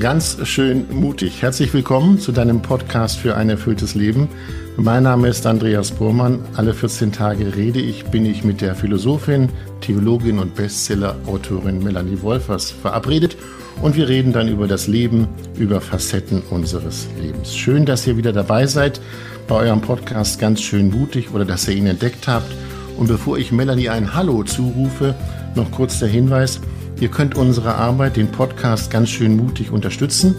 ganz 0.00 0.38
schön 0.46 0.86
mutig. 0.92 1.42
Herzlich 1.42 1.74
willkommen 1.74 2.20
zu 2.20 2.30
deinem 2.30 2.62
Podcast 2.62 3.18
für 3.18 3.36
ein 3.36 3.50
erfülltes 3.50 3.96
Leben. 3.96 4.28
Mein 4.76 5.02
Name 5.02 5.26
ist 5.26 5.44
Andreas 5.44 5.90
Burmann. 5.90 6.44
Alle 6.54 6.72
14 6.72 7.10
Tage 7.10 7.56
rede 7.56 7.80
ich, 7.80 8.04
bin 8.04 8.24
ich 8.24 8.44
mit 8.44 8.60
der 8.60 8.76
Philosophin, 8.76 9.48
Theologin 9.80 10.38
und 10.38 10.54
Bestseller-Autorin 10.54 11.82
Melanie 11.82 12.22
Wolfers 12.22 12.70
verabredet 12.70 13.36
und 13.82 13.96
wir 13.96 14.08
reden 14.08 14.32
dann 14.32 14.48
über 14.48 14.68
das 14.68 14.86
Leben, 14.86 15.26
über 15.58 15.80
Facetten 15.80 16.42
unseres 16.50 17.08
Lebens. 17.20 17.56
Schön, 17.56 17.84
dass 17.84 18.06
ihr 18.06 18.16
wieder 18.16 18.32
dabei 18.32 18.66
seid 18.66 19.00
bei 19.48 19.56
eurem 19.56 19.80
Podcast 19.80 20.38
ganz 20.38 20.60
schön 20.60 20.90
mutig 20.90 21.32
oder 21.34 21.44
dass 21.44 21.66
ihr 21.66 21.74
ihn 21.74 21.86
entdeckt 21.86 22.28
habt. 22.28 22.52
Und 22.96 23.08
bevor 23.08 23.36
ich 23.36 23.50
Melanie 23.50 23.88
ein 23.88 24.14
Hallo 24.14 24.44
zurufe, 24.44 25.16
noch 25.56 25.72
kurz 25.72 25.98
der 25.98 26.08
Hinweis, 26.08 26.60
Ihr 27.00 27.08
könnt 27.08 27.36
unsere 27.36 27.76
Arbeit, 27.76 28.16
den 28.16 28.28
Podcast 28.28 28.90
ganz 28.90 29.08
schön 29.10 29.36
mutig 29.36 29.70
unterstützen. 29.70 30.34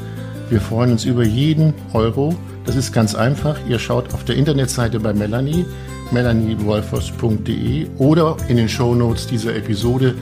Wir 0.50 0.60
freuen 0.60 0.92
uns 0.92 1.06
über 1.06 1.24
jeden 1.24 1.74
Euro. 1.94 2.36
Das 2.66 2.76
ist 2.76 2.92
ganz 2.92 3.16
einfach. 3.16 3.58
Ihr 3.70 3.80
schaut 3.80 4.14
auf 4.14 4.26
der 4.26 4.36
Internetseite 4.36 5.00
bei 5.00 5.14
Melanie, 5.14 5.66
melaniewolfers.de 6.12 7.88
oder 7.98 8.36
in 8.50 8.58
den 8.58 8.68
Show 8.68 8.94
Notes 8.94 9.26
dieser 9.26 9.56
Episode. 9.56 10.16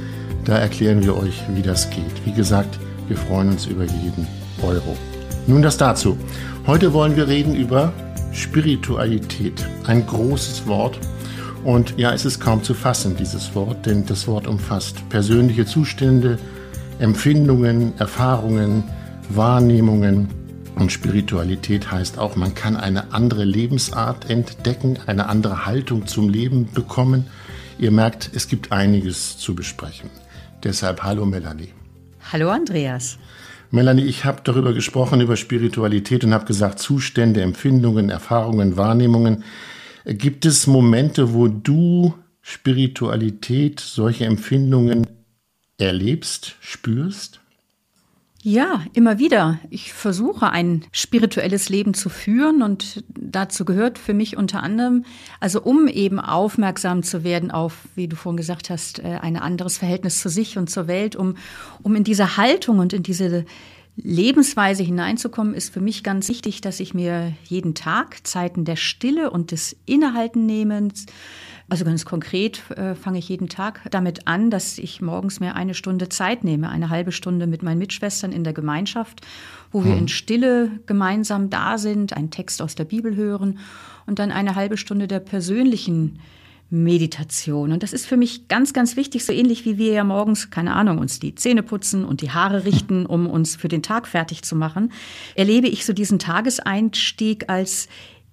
Da 0.45 0.59
erklären 0.59 1.03
wir 1.03 1.17
euch, 1.17 1.41
wie 1.55 1.63
das 1.63 1.89
geht. 1.89 2.25
Wie 2.25 2.33
gesagt, 2.33 2.77
wir 3.07 3.17
freuen 3.17 3.49
uns 3.49 3.65
über 3.65 3.85
jeden 3.85 4.27
Euro. 4.61 4.95
Nun 5.47 5.63
das 5.63 5.77
dazu. 5.77 6.17
Heute 6.67 6.93
wollen 6.93 7.15
wir 7.15 7.27
reden 7.27 7.55
über 7.55 7.93
Spiritualität. 8.31 9.67
Ein 9.87 10.05
großes 10.05 10.67
Wort 10.67 10.99
und 11.67 11.95
ja, 11.97 12.13
es 12.13 12.23
ist 12.23 12.39
kaum 12.39 12.63
zu 12.63 12.73
fassen, 12.73 13.17
dieses 13.17 13.53
Wort, 13.53 13.87
denn 13.87 14.05
das 14.05 14.25
Wort 14.25 14.47
umfasst 14.47 15.09
persönliche 15.09 15.65
Zustände, 15.65 16.39
Empfindungen, 16.97 17.91
Erfahrungen, 17.99 18.85
Wahrnehmungen. 19.27 20.29
Und 20.75 20.93
Spiritualität 20.93 21.91
heißt 21.91 22.19
auch, 22.19 22.37
man 22.37 22.55
kann 22.55 22.77
eine 22.77 23.11
andere 23.11 23.43
Lebensart 23.43 24.29
entdecken, 24.29 24.97
eine 25.07 25.27
andere 25.27 25.65
Haltung 25.65 26.07
zum 26.07 26.29
Leben 26.29 26.71
bekommen. 26.71 27.27
Ihr 27.77 27.91
merkt, 27.91 28.31
es 28.33 28.47
gibt 28.47 28.71
einiges 28.71 29.37
zu 29.37 29.53
besprechen. 29.53 30.09
Deshalb 30.63 31.03
hallo 31.03 31.25
Melanie. 31.25 31.73
Hallo 32.31 32.49
Andreas. 32.49 33.17
Melanie, 33.71 34.05
ich 34.05 34.23
habe 34.23 34.39
darüber 34.45 34.71
gesprochen, 34.71 35.19
über 35.19 35.35
Spiritualität 35.35 36.23
und 36.23 36.33
habe 36.33 36.45
gesagt, 36.45 36.79
Zustände, 36.79 37.41
Empfindungen, 37.41 38.09
Erfahrungen, 38.09 38.77
Wahrnehmungen. 38.77 39.43
Gibt 40.09 40.45
es 40.45 40.67
Momente, 40.67 41.33
wo 41.33 41.49
du 41.49 42.13
Spiritualität, 42.41 43.81
solche 43.81 44.23
Empfindungen 44.23 45.05
erlebst, 45.77 46.55
spürst? 46.61 47.41
Ja, 48.41 48.85
immer 48.93 49.19
wieder. 49.19 49.59
Ich 49.69 49.91
versuche 49.91 50.49
ein 50.49 50.85
spirituelles 50.93 51.67
Leben 51.67 51.93
zu 51.93 52.07
führen 52.07 52.61
und 52.61 53.03
dazu 53.09 53.65
gehört 53.65 53.97
für 53.97 54.13
mich 54.13 54.37
unter 54.37 54.63
anderem, 54.63 55.03
also 55.41 55.61
um 55.61 55.89
eben 55.89 56.21
aufmerksam 56.21 57.03
zu 57.03 57.25
werden 57.25 57.51
auf, 57.51 57.79
wie 57.95 58.07
du 58.07 58.15
vorhin 58.15 58.37
gesagt 58.37 58.69
hast, 58.69 58.99
äh, 58.99 59.19
ein 59.21 59.35
anderes 59.35 59.77
Verhältnis 59.77 60.21
zu 60.21 60.29
sich 60.29 60.57
und 60.57 60.69
zur 60.69 60.87
Welt, 60.87 61.17
um, 61.17 61.35
um 61.83 61.97
in 61.97 62.05
diese 62.05 62.37
Haltung 62.37 62.79
und 62.79 62.93
in 62.93 63.03
diese 63.03 63.43
Lebensweise 63.97 64.83
hineinzukommen, 64.83 65.55
ist 65.55 65.73
für 65.73 65.81
mich 65.81 66.03
ganz 66.03 66.29
wichtig, 66.29 66.61
dass 66.61 66.79
ich 66.79 66.93
mir 66.93 67.33
jeden 67.45 67.73
Tag 67.73 68.25
Zeiten 68.27 68.63
der 68.63 68.75
Stille 68.75 69.31
und 69.31 69.51
des 69.51 69.75
Innehaltennehmens, 69.87 71.07
also 71.67 71.83
ganz 71.83 72.05
konkret 72.05 72.61
äh, 72.71 72.93
fange 72.93 73.17
ich 73.17 73.27
jeden 73.27 73.49
Tag 73.49 73.81
damit 73.89 74.27
an, 74.27 74.51
dass 74.51 74.77
ich 74.77 75.01
morgens 75.01 75.39
mir 75.39 75.55
eine 75.55 75.73
Stunde 75.73 76.09
Zeit 76.09 76.43
nehme, 76.43 76.69
eine 76.69 76.89
halbe 76.89 77.11
Stunde 77.11 77.47
mit 77.47 77.63
meinen 77.63 77.79
Mitschwestern 77.79 78.31
in 78.31 78.43
der 78.43 78.53
Gemeinschaft, 78.53 79.21
wo 79.71 79.83
wir 79.83 79.93
hm. 79.93 79.99
in 79.99 80.07
Stille 80.07 80.71
gemeinsam 80.85 81.49
da 81.49 81.79
sind, 81.79 82.15
einen 82.15 82.29
Text 82.29 82.61
aus 82.61 82.75
der 82.75 82.85
Bibel 82.85 83.15
hören 83.15 83.57
und 84.05 84.19
dann 84.19 84.31
eine 84.31 84.55
halbe 84.55 84.77
Stunde 84.77 85.07
der 85.07 85.19
persönlichen 85.19 86.19
Meditation. 86.69 87.71
Und 87.71 87.83
das 87.83 87.93
ist 87.93 88.05
für 88.05 88.17
mich 88.17 88.47
ganz, 88.47 88.73
ganz 88.73 88.97
wichtig, 88.97 89.25
so 89.25 89.31
ähnlich 89.31 89.63
wie 89.65 89.77
wir 89.77 89.93
ja 89.93 90.03
morgens, 90.03 90.49
keine 90.49 90.73
Ahnung, 90.73 90.97
uns 90.97 91.19
die 91.19 91.33
Zähne 91.35 91.63
putzen 91.63 92.03
und 92.03 92.21
die 92.21 92.31
Haare 92.31 92.65
richten, 92.65 93.05
um 93.05 93.27
uns 93.27 93.55
für 93.55 93.69
den 93.69 93.83
Tag 93.83 94.07
fertig 94.07 94.43
zu 94.43 94.55
machen, 94.55 94.91
erlebe 95.35 95.67
ich 95.67 95.85
so 95.85 95.93
diesen 95.93 96.19
Tageseinstieg 96.19 97.49
als 97.49 97.87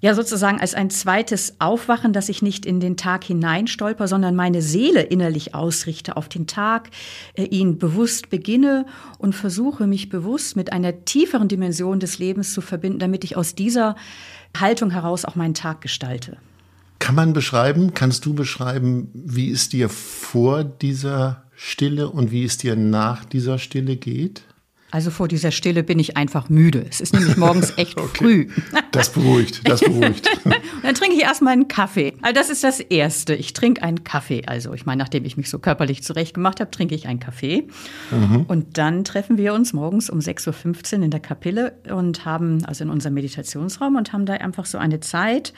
ja 0.05 0.15
sozusagen 0.15 0.61
als 0.61 0.75
ein 0.75 0.91
zweites 0.91 1.57
Aufwachen, 1.61 2.13
dass 2.13 2.29
ich 2.29 2.43
nicht 2.43 2.67
in 2.67 2.79
den 2.79 2.99
Tag 2.99 3.25
hineinstolper, 3.25 4.07
sondern 4.07 4.37
meine 4.37 4.61
Seele 4.61 5.01
innerlich 5.01 5.55
ausrichte 5.55 6.19
auf 6.19 6.29
den 6.29 6.47
Tag, 6.47 6.91
äh, 7.37 7.45
ihn 7.45 7.79
bewusst 7.79 8.29
beginne 8.29 8.85
und 9.17 9.35
versuche 9.35 9.87
mich 9.87 10.11
bewusst 10.11 10.57
mit 10.57 10.75
einer 10.75 11.07
tieferen 11.07 11.49
Dimension 11.49 12.01
des 12.01 12.19
Lebens 12.19 12.53
zu 12.53 12.61
verbinden, 12.61 12.99
damit 12.99 13.25
ich 13.25 13.39
aus 13.39 13.55
dieser 13.55 13.97
Haltung 14.55 14.91
heraus 14.91 15.25
auch 15.25 15.37
meinen 15.37 15.55
Tag 15.55 15.81
gestalte. 15.81 16.37
Kann 16.99 17.15
man 17.15 17.33
beschreiben, 17.33 17.93
kannst 17.95 18.25
du 18.25 18.35
beschreiben, 18.35 19.11
wie 19.13 19.51
es 19.51 19.69
dir 19.69 19.89
vor 19.89 20.65
dieser 20.65 21.45
Stille 21.55 22.09
und 22.09 22.31
wie 22.31 22.45
es 22.45 22.57
dir 22.59 22.77
nach 22.77 23.25
dieser 23.25 23.59
Stille 23.59 23.97
geht? 23.97 24.43
Also 24.95 25.11
vor 25.11 25.27
dieser 25.27 25.51
Stille 25.51 25.83
bin 25.83 25.99
ich 25.99 26.17
einfach 26.17 26.49
müde. 26.49 26.87
Es 26.89 27.01
ist 27.01 27.15
nämlich 27.15 27.37
morgens 27.37 27.73
echt 27.77 27.99
okay. 27.99 28.17
früh. 28.17 28.49
Das 28.93 29.11
beruhigt, 29.11 29.69
das 29.69 29.81
beruhigt. 29.81 30.31
dann 30.85 30.95
trinke 30.95 31.17
ich 31.17 31.23
erstmal 31.23 31.55
einen 31.55 31.67
Kaffee. 31.67 32.13
Also 32.23 32.33
das 32.33 32.49
ist 32.49 32.63
das 32.63 32.79
Erste. 32.79 33.35
Ich 33.35 33.55
trinke 33.55 33.83
einen 33.83 34.05
Kaffee. 34.05 34.45
Also 34.47 34.73
ich 34.73 34.87
meine, 34.87 35.03
nachdem 35.03 35.25
ich 35.25 35.37
mich 35.37 35.51
so 35.51 35.59
körperlich 35.59 36.05
zurechtgemacht 36.05 36.61
habe, 36.61 36.71
trinke 36.71 36.95
ich 36.95 37.09
einen 37.09 37.19
Kaffee. 37.19 37.67
Mhm. 38.13 38.45
Und 38.47 38.79
dann 38.79 39.03
treffen 39.03 39.37
wir 39.37 39.53
uns 39.53 39.73
morgens 39.73 40.11
um 40.11 40.21
6.15 40.21 40.99
Uhr 40.99 41.03
in 41.07 41.11
der 41.11 41.19
Kapelle 41.19 41.73
und 41.93 42.25
haben, 42.25 42.65
also 42.65 42.85
in 42.85 42.91
unserem 42.91 43.15
Meditationsraum 43.15 43.97
und 43.97 44.13
haben 44.13 44.27
da 44.27 44.35
einfach 44.35 44.65
so 44.65 44.79
eine 44.79 45.01
Zeit, 45.01 45.55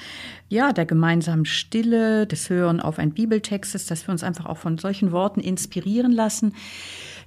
ja, 0.49 0.73
der 0.73 0.87
gemeinsamen 0.87 1.45
Stille, 1.45 2.27
des 2.27 2.49
Hören 2.49 2.81
auf 2.81 2.99
ein 2.99 3.11
Bibeltextes, 3.11 3.85
dass 3.85 4.09
wir 4.09 4.13
uns 4.13 4.23
einfach 4.23 4.47
auch 4.47 4.57
von 4.57 4.79
solchen 4.79 5.13
Worten 5.13 5.41
inspirieren 5.41 6.13
lassen. 6.13 6.55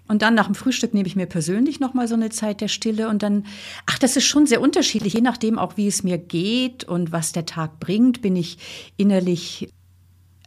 Und 0.09 0.23
dann 0.23 0.33
nach 0.33 0.47
dem 0.47 0.55
Frühstück 0.55 0.95
nehme 0.95 1.07
ich 1.07 1.15
mir 1.15 1.27
persönlich 1.27 1.79
noch 1.79 1.93
mal 1.93 2.07
so 2.07 2.15
eine 2.15 2.31
Zeit 2.31 2.61
der 2.61 2.67
Stille 2.67 3.09
und 3.09 3.21
dann, 3.21 3.45
ach, 3.85 3.99
das 3.99 4.17
ist 4.17 4.25
schon 4.25 4.47
sehr 4.47 4.59
unterschiedlich, 4.59 5.13
je 5.13 5.21
nachdem 5.21 5.59
auch, 5.59 5.77
wie 5.77 5.87
es 5.87 6.01
mir 6.01 6.17
geht 6.17 6.83
und 6.83 7.11
was 7.11 7.31
der 7.31 7.45
Tag 7.45 7.79
bringt, 7.79 8.23
bin 8.23 8.35
ich 8.35 8.57
innerlich 8.97 9.69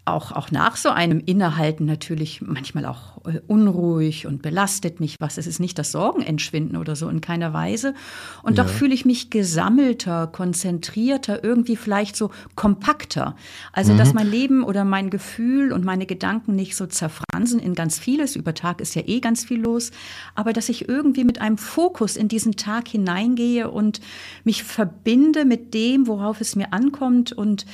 auch, 0.04 0.32
auch 0.32 0.50
nach 0.50 0.76
so 0.76 0.88
einem 0.88 1.20
Innehalten 1.20 1.84
natürlich 1.84 2.40
manchmal 2.42 2.86
auch 2.86 3.24
äh, 3.24 3.40
unruhig 3.46 4.26
und 4.26 4.42
belastet 4.42 4.98
mich 4.98 5.20
was. 5.20 5.38
Es 5.38 5.46
ist 5.46 5.60
nicht 5.60 5.78
das 5.78 5.92
Sorgenentschwinden 5.92 6.76
oder 6.76 6.96
so 6.96 7.08
in 7.08 7.20
keiner 7.20 7.52
Weise. 7.52 7.94
Und 8.42 8.58
ja. 8.58 8.64
doch 8.64 8.70
fühle 8.70 8.94
ich 8.94 9.04
mich 9.04 9.30
gesammelter, 9.30 10.26
konzentrierter, 10.26 11.44
irgendwie 11.44 11.76
vielleicht 11.76 12.16
so 12.16 12.32
kompakter. 12.56 13.36
Also, 13.72 13.92
mhm. 13.92 13.98
dass 13.98 14.12
mein 14.12 14.28
Leben 14.28 14.64
oder 14.64 14.84
mein 14.84 15.08
Gefühl 15.08 15.72
und 15.72 15.84
meine 15.84 16.06
Gedanken 16.06 16.56
nicht 16.56 16.74
so 16.74 16.86
zerfransen 16.86 17.60
in 17.60 17.74
ganz 17.74 18.00
vieles. 18.00 18.34
Über 18.34 18.54
Tag 18.54 18.80
ist 18.80 18.96
ja 18.96 19.02
eh 19.06 19.20
ganz 19.20 19.44
viel 19.44 19.60
los. 19.60 19.92
Aber 20.34 20.52
dass 20.52 20.68
ich 20.68 20.88
irgendwie 20.88 21.22
mit 21.22 21.40
einem 21.40 21.58
Fokus 21.58 22.16
in 22.16 22.26
diesen 22.26 22.56
Tag 22.56 22.88
hineingehe 22.88 23.70
und 23.70 24.00
mich 24.42 24.64
verbinde 24.64 25.44
mit 25.44 25.74
dem, 25.74 26.08
worauf 26.08 26.40
es 26.40 26.56
mir 26.56 26.72
ankommt 26.72 27.30
und 27.30 27.66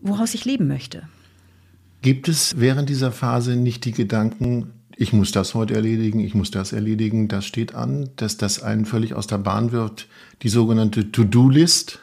woraus 0.00 0.32
ich 0.32 0.46
leben 0.46 0.66
möchte. 0.66 1.02
Gibt 2.04 2.28
es 2.28 2.60
während 2.60 2.90
dieser 2.90 3.12
Phase 3.12 3.56
nicht 3.56 3.86
die 3.86 3.92
Gedanken, 3.92 4.74
ich 4.94 5.14
muss 5.14 5.32
das 5.32 5.54
heute 5.54 5.72
erledigen, 5.72 6.20
ich 6.20 6.34
muss 6.34 6.50
das 6.50 6.74
erledigen, 6.74 7.28
das 7.28 7.46
steht 7.46 7.74
an, 7.74 8.10
dass 8.16 8.36
das 8.36 8.62
einen 8.62 8.84
völlig 8.84 9.14
aus 9.14 9.26
der 9.26 9.38
Bahn 9.38 9.72
wird, 9.72 10.06
die 10.42 10.50
sogenannte 10.50 11.10
To-Do-List? 11.10 12.00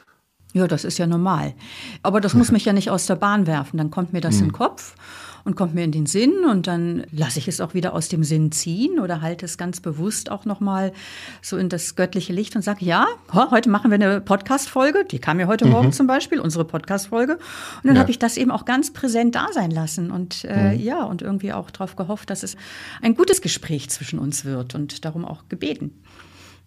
Ja, 0.53 0.65
das 0.65 0.85
ist 0.85 0.97
ja 0.97 1.05
normal. 1.05 1.53
Aber 2.01 2.19
das 2.19 2.33
muss 2.33 2.51
mich 2.51 2.65
ja 2.65 2.73
nicht 2.73 2.89
aus 2.89 3.05
der 3.05 3.15
Bahn 3.15 3.45
werfen. 3.45 3.77
Dann 3.77 3.91
kommt 3.91 4.11
mir 4.11 4.21
das 4.21 4.37
in 4.37 4.45
den 4.45 4.47
hm. 4.47 4.53
Kopf 4.53 4.95
und 5.43 5.55
kommt 5.55 5.73
mir 5.73 5.83
in 5.83 5.91
den 5.91 6.05
Sinn 6.05 6.45
und 6.49 6.67
dann 6.67 7.03
lasse 7.11 7.39
ich 7.39 7.47
es 7.47 7.61
auch 7.61 7.73
wieder 7.73 7.93
aus 7.93 8.09
dem 8.09 8.23
Sinn 8.23 8.51
ziehen 8.51 8.99
oder 8.99 9.21
halte 9.21 9.45
es 9.45 9.57
ganz 9.57 9.79
bewusst 9.79 10.31
auch 10.31 10.45
nochmal 10.45 10.93
so 11.41 11.57
in 11.57 11.69
das 11.69 11.95
göttliche 11.95 12.33
Licht 12.33 12.55
und 12.55 12.61
sage, 12.61 12.85
ja, 12.85 13.07
heute 13.33 13.69
machen 13.69 13.91
wir 13.91 13.95
eine 13.95 14.21
Podcast-Folge, 14.21 15.05
die 15.09 15.19
kam 15.19 15.39
ja 15.39 15.47
heute 15.47 15.65
mhm. 15.65 15.71
Morgen 15.71 15.93
zum 15.93 16.07
Beispiel, 16.07 16.39
unsere 16.39 16.65
Podcast-Folge. 16.65 17.33
Und 17.33 17.85
dann 17.85 17.95
ja. 17.95 18.01
habe 18.01 18.11
ich 18.11 18.19
das 18.19 18.37
eben 18.37 18.51
auch 18.51 18.65
ganz 18.65 18.93
präsent 18.93 19.35
da 19.35 19.47
sein 19.51 19.71
lassen 19.71 20.11
und 20.11 20.45
äh, 20.45 20.73
mhm. 20.73 20.79
ja, 20.79 21.03
und 21.03 21.21
irgendwie 21.21 21.53
auch 21.53 21.71
darauf 21.71 21.95
gehofft, 21.95 22.29
dass 22.29 22.43
es 22.43 22.55
ein 23.01 23.15
gutes 23.15 23.41
Gespräch 23.41 23.89
zwischen 23.89 24.19
uns 24.19 24.45
wird 24.45 24.75
und 24.75 25.05
darum 25.05 25.25
auch 25.25 25.43
gebeten. 25.49 25.91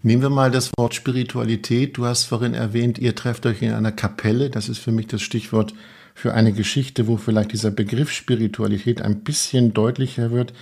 Nehmen 0.03 0.21
wir 0.21 0.29
mal 0.29 0.50
das 0.50 0.71
Wort 0.76 0.94
Spiritualität. 0.94 1.97
Du 1.97 2.05
hast 2.05 2.25
vorhin 2.25 2.53
erwähnt, 2.53 2.99
ihr 2.99 3.15
trefft 3.15 3.47
euch 3.47 3.62
in 3.62 3.73
einer 3.73 3.91
Kapelle. 3.91 4.50
Das 4.50 4.69
ist 4.69 4.79
für 4.79 4.93
mich 4.93 5.06
das 5.06 5.23
Stichwort 5.23 5.73
für 6.14 6.32
eine 6.32 6.52
Geschichte, 6.52 7.08
wo 7.08 7.16
vielleicht 7.16 7.52
dieser 7.52 7.70
Begriff 7.70 8.11
Spiritualität 8.11 9.02
ein 9.02 9.20
bisschen 9.20 9.75
deutlicher 9.75 10.31
wird. 10.31 10.55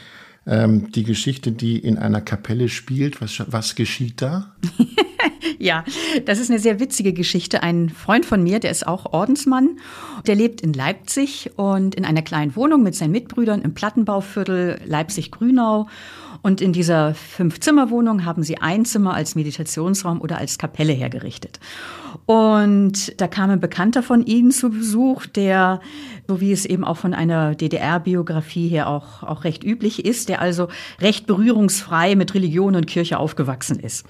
Ähm, 0.46 0.90
die 0.90 1.04
Geschichte, 1.04 1.52
die 1.52 1.78
in 1.78 1.98
einer 1.98 2.20
Kapelle 2.20 2.68
spielt, 2.68 3.20
was, 3.20 3.44
was 3.46 3.76
geschieht 3.76 4.20
da? 4.22 4.56
ja, 5.58 5.84
das 6.24 6.40
ist 6.40 6.50
eine 6.50 6.58
sehr 6.58 6.80
witzige 6.80 7.12
Geschichte. 7.12 7.62
Ein 7.62 7.90
Freund 7.90 8.26
von 8.26 8.42
mir, 8.42 8.58
der 8.58 8.72
ist 8.72 8.86
auch 8.86 9.12
Ordensmann, 9.12 9.78
der 10.26 10.34
lebt 10.34 10.62
in 10.62 10.72
Leipzig 10.72 11.50
und 11.56 11.94
in 11.94 12.04
einer 12.04 12.22
kleinen 12.22 12.56
Wohnung 12.56 12.82
mit 12.82 12.96
seinen 12.96 13.12
Mitbrüdern 13.12 13.62
im 13.62 13.74
Plattenbauviertel 13.74 14.80
Leipzig-Grünau. 14.84 15.86
Und 16.42 16.60
in 16.60 16.72
dieser 16.72 17.14
Fünf-Zimmer-Wohnung 17.14 18.24
haben 18.24 18.42
sie 18.42 18.58
ein 18.58 18.84
Zimmer 18.84 19.14
als 19.14 19.36
Meditationsraum 19.36 20.20
oder 20.20 20.38
als 20.38 20.58
Kapelle 20.58 20.92
hergerichtet. 20.92 21.60
Und 22.26 23.20
da 23.20 23.28
kam 23.28 23.50
ein 23.50 23.60
Bekannter 23.60 24.02
von 24.02 24.26
ihnen 24.26 24.50
zu 24.50 24.70
Besuch, 24.70 25.26
der, 25.26 25.80
so 26.26 26.40
wie 26.40 26.50
es 26.50 26.66
eben 26.66 26.84
auch 26.84 26.96
von 26.96 27.14
einer 27.14 27.54
DDR-Biografie 27.54 28.68
her 28.68 28.88
auch, 28.88 29.22
auch 29.22 29.44
recht 29.44 29.62
üblich 29.62 30.04
ist, 30.04 30.28
der 30.28 30.40
also 30.40 30.68
recht 31.00 31.26
berührungsfrei 31.26 32.16
mit 32.16 32.34
Religion 32.34 32.74
und 32.74 32.86
Kirche 32.86 33.18
aufgewachsen 33.18 33.78
ist. 33.78 34.04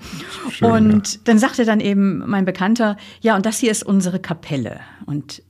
Schön, 0.51 0.71
und 0.71 1.15
ja. 1.15 1.21
dann 1.25 1.39
sagte 1.39 1.67
dann 1.67 1.81
eben 1.81 2.23
mein 2.27 2.47
Bekannter, 2.47 2.97
ja, 3.21 3.37
und 3.37 3.45
das 3.45 3.59
hier 3.59 3.71
ist 3.71 3.83
unsere 3.83 4.19
Kapelle. 4.19 4.81
Und 5.05 5.43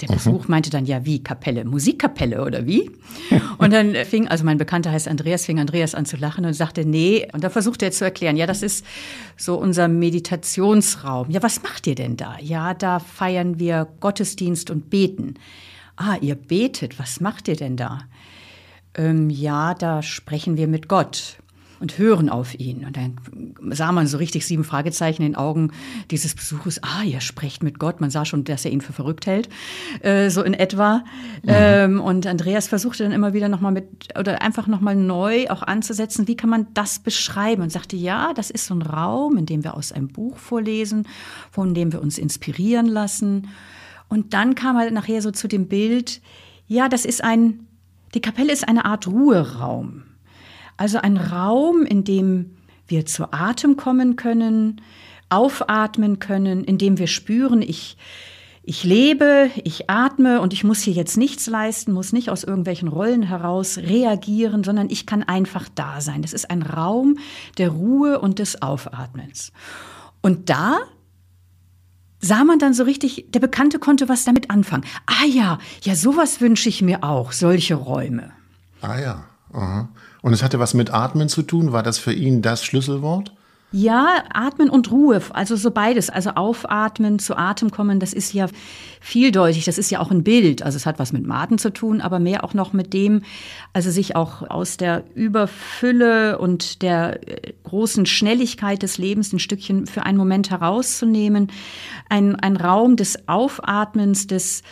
der 0.00 0.06
Besuch 0.06 0.44
mhm. 0.44 0.50
meinte 0.50 0.70
dann, 0.70 0.86
ja, 0.86 1.04
wie 1.04 1.22
Kapelle, 1.22 1.64
Musikkapelle 1.64 2.44
oder 2.44 2.66
wie? 2.66 2.90
Und 3.58 3.72
dann 3.72 3.94
fing, 4.04 4.28
also 4.28 4.44
mein 4.44 4.58
Bekannter 4.58 4.92
heißt 4.92 5.08
Andreas, 5.08 5.46
fing 5.46 5.58
Andreas 5.58 5.94
an 5.94 6.06
zu 6.06 6.16
lachen 6.16 6.44
und 6.44 6.54
sagte, 6.54 6.84
nee. 6.84 7.26
Und 7.32 7.42
da 7.42 7.50
versuchte 7.50 7.84
er 7.84 7.90
zu 7.90 8.04
erklären, 8.04 8.36
ja, 8.36 8.46
das 8.46 8.62
ist 8.62 8.84
so 9.36 9.56
unser 9.56 9.88
Meditationsraum. 9.88 11.30
Ja, 11.30 11.42
was 11.42 11.62
macht 11.62 11.86
ihr 11.86 11.96
denn 11.96 12.16
da? 12.16 12.36
Ja, 12.40 12.74
da 12.74 13.00
feiern 13.00 13.58
wir 13.58 13.88
Gottesdienst 13.98 14.70
und 14.70 14.88
beten. 14.88 15.34
Ah, 15.96 16.16
ihr 16.20 16.36
betet, 16.36 16.98
was 17.00 17.20
macht 17.20 17.48
ihr 17.48 17.56
denn 17.56 17.76
da? 17.76 18.02
Ähm, 18.94 19.30
ja, 19.30 19.74
da 19.74 20.02
sprechen 20.02 20.56
wir 20.56 20.68
mit 20.68 20.88
Gott 20.88 21.38
und 21.80 21.98
hören 21.98 22.28
auf 22.28 22.58
ihn. 22.58 22.84
Und 22.84 22.96
dann 22.96 23.16
sah 23.74 23.92
man 23.92 24.06
so 24.06 24.18
richtig 24.18 24.46
sieben 24.46 24.64
Fragezeichen 24.64 25.22
in 25.22 25.32
den 25.32 25.36
Augen 25.36 25.72
dieses 26.10 26.34
Besuches. 26.34 26.82
Ah, 26.82 27.02
ihr 27.04 27.20
sprecht 27.20 27.62
mit 27.62 27.78
Gott. 27.78 28.00
Man 28.00 28.10
sah 28.10 28.24
schon, 28.24 28.44
dass 28.44 28.64
er 28.64 28.72
ihn 28.72 28.80
für 28.80 28.92
verrückt 28.92 29.26
hält, 29.26 29.48
äh, 30.00 30.30
so 30.30 30.42
in 30.42 30.54
etwa. 30.54 31.04
Mhm. 31.42 31.48
Ähm, 31.48 32.00
und 32.00 32.26
Andreas 32.26 32.68
versuchte 32.68 33.04
dann 33.04 33.12
immer 33.12 33.32
wieder 33.32 33.48
nochmal 33.48 33.72
mit, 33.72 33.86
oder 34.18 34.42
einfach 34.42 34.66
nochmal 34.66 34.96
neu 34.96 35.48
auch 35.48 35.62
anzusetzen, 35.62 36.26
wie 36.26 36.36
kann 36.36 36.50
man 36.50 36.66
das 36.74 36.98
beschreiben? 36.98 37.62
Und 37.62 37.70
sagte, 37.70 37.96
ja, 37.96 38.32
das 38.34 38.50
ist 38.50 38.66
so 38.66 38.74
ein 38.74 38.82
Raum, 38.82 39.36
in 39.36 39.46
dem 39.46 39.64
wir 39.64 39.74
aus 39.74 39.92
einem 39.92 40.08
Buch 40.08 40.36
vorlesen, 40.36 41.06
von 41.50 41.74
dem 41.74 41.92
wir 41.92 42.02
uns 42.02 42.18
inspirieren 42.18 42.86
lassen. 42.86 43.48
Und 44.08 44.34
dann 44.34 44.54
kam 44.54 44.76
er 44.76 44.90
nachher 44.90 45.22
so 45.22 45.30
zu 45.30 45.48
dem 45.48 45.68
Bild, 45.68 46.20
ja, 46.66 46.88
das 46.88 47.04
ist 47.04 47.22
ein, 47.22 47.66
die 48.14 48.20
Kapelle 48.20 48.52
ist 48.52 48.66
eine 48.66 48.84
Art 48.84 49.06
Ruheraum. 49.06 50.02
Also 50.78 50.98
ein 50.98 51.16
Raum, 51.16 51.82
in 51.82 52.04
dem 52.04 52.56
wir 52.86 53.04
zu 53.04 53.32
Atem 53.32 53.76
kommen 53.76 54.16
können, 54.16 54.80
aufatmen 55.28 56.20
können, 56.20 56.64
in 56.64 56.78
dem 56.78 56.98
wir 56.98 57.08
spüren, 57.08 57.60
ich, 57.60 57.98
ich 58.62 58.84
lebe, 58.84 59.50
ich 59.64 59.90
atme 59.90 60.40
und 60.40 60.52
ich 60.52 60.64
muss 60.64 60.80
hier 60.80 60.94
jetzt 60.94 61.16
nichts 61.16 61.48
leisten, 61.48 61.92
muss 61.92 62.12
nicht 62.12 62.30
aus 62.30 62.44
irgendwelchen 62.44 62.88
Rollen 62.88 63.22
heraus 63.22 63.76
reagieren, 63.76 64.62
sondern 64.64 64.88
ich 64.88 65.04
kann 65.04 65.24
einfach 65.24 65.68
da 65.74 66.00
sein. 66.00 66.22
Das 66.22 66.32
ist 66.32 66.48
ein 66.48 66.62
Raum 66.62 67.18
der 67.58 67.70
Ruhe 67.70 68.20
und 68.20 68.38
des 68.38 68.62
Aufatmens. 68.62 69.52
Und 70.22 70.48
da 70.48 70.78
sah 72.20 72.44
man 72.44 72.60
dann 72.60 72.72
so 72.72 72.84
richtig, 72.84 73.26
der 73.32 73.40
Bekannte 73.40 73.80
konnte 73.80 74.08
was 74.08 74.24
damit 74.24 74.50
anfangen. 74.50 74.84
Ah 75.06 75.26
ja, 75.26 75.58
ja, 75.82 75.96
sowas 75.96 76.40
wünsche 76.40 76.68
ich 76.68 76.82
mir 76.82 77.02
auch, 77.02 77.32
solche 77.32 77.74
Räume. 77.74 78.30
Ah 78.80 78.98
ja. 78.98 79.24
Aha. 79.52 79.88
Und 80.28 80.34
es 80.34 80.42
hatte 80.42 80.58
was 80.58 80.74
mit 80.74 80.92
Atmen 80.92 81.30
zu 81.30 81.40
tun? 81.40 81.72
War 81.72 81.82
das 81.82 81.96
für 81.96 82.12
ihn 82.12 82.42
das 82.42 82.62
Schlüsselwort? 82.62 83.32
Ja, 83.72 84.24
atmen 84.30 84.68
und 84.68 84.90
Ruhe, 84.90 85.22
also 85.32 85.56
so 85.56 85.70
beides. 85.70 86.10
Also 86.10 86.32
aufatmen, 86.32 87.18
zu 87.18 87.34
Atem 87.34 87.70
kommen, 87.70 87.98
das 87.98 88.12
ist 88.12 88.34
ja 88.34 88.46
vieldeutig, 89.00 89.64
das 89.64 89.78
ist 89.78 89.90
ja 89.90 90.00
auch 90.00 90.10
ein 90.10 90.24
Bild. 90.24 90.62
Also 90.62 90.76
es 90.76 90.84
hat 90.84 90.98
was 90.98 91.14
mit 91.14 91.26
Maten 91.26 91.56
zu 91.56 91.72
tun, 91.72 92.02
aber 92.02 92.18
mehr 92.18 92.44
auch 92.44 92.52
noch 92.52 92.74
mit 92.74 92.92
dem, 92.92 93.22
also 93.72 93.90
sich 93.90 94.16
auch 94.16 94.42
aus 94.50 94.76
der 94.76 95.04
Überfülle 95.14 96.36
und 96.36 96.82
der 96.82 97.26
äh, 97.26 97.54
großen 97.64 98.04
Schnelligkeit 98.04 98.82
des 98.82 98.98
Lebens 98.98 99.32
ein 99.32 99.38
Stückchen 99.38 99.86
für 99.86 100.02
einen 100.02 100.18
Moment 100.18 100.50
herauszunehmen. 100.50 101.50
Ein, 102.10 102.36
ein 102.36 102.56
Raum 102.58 102.96
des 102.96 103.26
Aufatmens, 103.30 104.26
des 104.26 104.62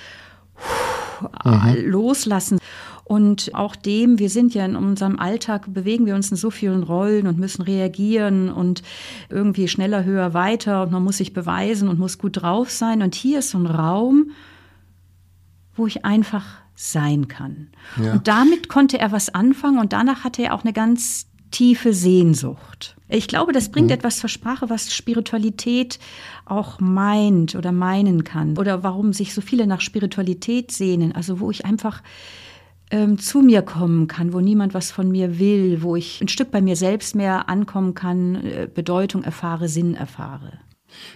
mhm. 1.45 1.77
Loslassen. 1.87 2.59
Und 3.07 3.55
auch 3.55 3.77
dem, 3.77 4.19
wir 4.19 4.29
sind 4.29 4.53
ja 4.53 4.65
in 4.65 4.75
unserem 4.75 5.21
Alltag, 5.21 5.73
bewegen 5.73 6.07
wir 6.07 6.17
uns 6.17 6.33
in 6.33 6.37
so 6.37 6.51
vielen 6.51 6.83
Rollen 6.83 7.29
und 7.29 7.39
müssen 7.39 7.63
reagieren 7.63 8.51
und 8.51 8.83
irgendwie 9.31 9.69
schneller, 9.69 10.05
höher, 10.05 10.35
weiter 10.35 10.83
und 10.83 10.91
man 10.91 11.05
muss 11.05 11.19
sich 11.19 11.33
beweisen 11.33 11.87
und 11.87 12.01
muss 12.01 12.19
gut 12.19 12.43
drauf 12.43 12.69
sein. 12.69 13.03
Und 13.03 13.15
hier 13.15 13.39
ist 13.39 13.51
so 13.51 13.59
ein 13.59 13.67
Raum, 13.67 14.33
wo 15.77 15.87
ich 15.87 16.05
einfach 16.05 16.45
sein 16.75 17.29
kann. 17.29 17.69
Ja. 18.03 18.15
Und 18.15 18.27
damit 18.27 18.69
konnte 18.69 18.99
er 18.99 19.13
was 19.13 19.33
anfangen 19.33 19.79
und 19.79 19.93
danach 19.93 20.25
hatte 20.25 20.43
er 20.43 20.53
auch 20.53 20.65
eine 20.65 20.73
ganz 20.73 21.29
tiefe 21.53 21.93
Sehnsucht. 21.93 22.97
Ich 23.09 23.29
glaube, 23.29 23.53
das 23.53 23.71
bringt 23.71 23.87
mhm. 23.91 23.95
etwas 23.95 24.19
zur 24.19 24.29
Sprache, 24.29 24.69
was 24.69 24.93
Spiritualität 24.93 26.01
auch 26.45 26.81
meint 26.81 27.55
oder 27.55 27.71
meinen 27.71 28.25
kann. 28.25 28.59
Oder 28.59 28.83
warum 28.83 29.13
sich 29.13 29.33
so 29.33 29.41
viele 29.41 29.69
nach 29.69 29.81
Spiritualität 29.81 30.73
sehnen. 30.73 31.13
Also 31.13 31.39
wo 31.39 31.53
ich 31.53 31.65
einfach 31.65 32.03
ähm, 32.91 33.19
zu 33.19 33.41
mir 33.41 33.63
kommen 33.63 34.07
kann, 34.07 34.33
wo 34.33 34.41
niemand 34.41 34.75
was 34.75 34.91
von 34.91 35.11
mir 35.11 35.39
will, 35.39 35.83
wo 35.83 35.97
ich 35.97 36.21
ein 36.21 36.29
Stück 36.29 36.51
bei 36.51 36.61
mir 36.61 36.77
selbst 36.77 37.15
mehr 37.17 37.49
ankommen 37.49 37.95
kann, 37.95 38.37
äh, 38.37 38.69
Bedeutung 38.73 39.25
erfahre, 39.25 39.69
Sinn 39.69 39.95
erfahre. 39.95 40.53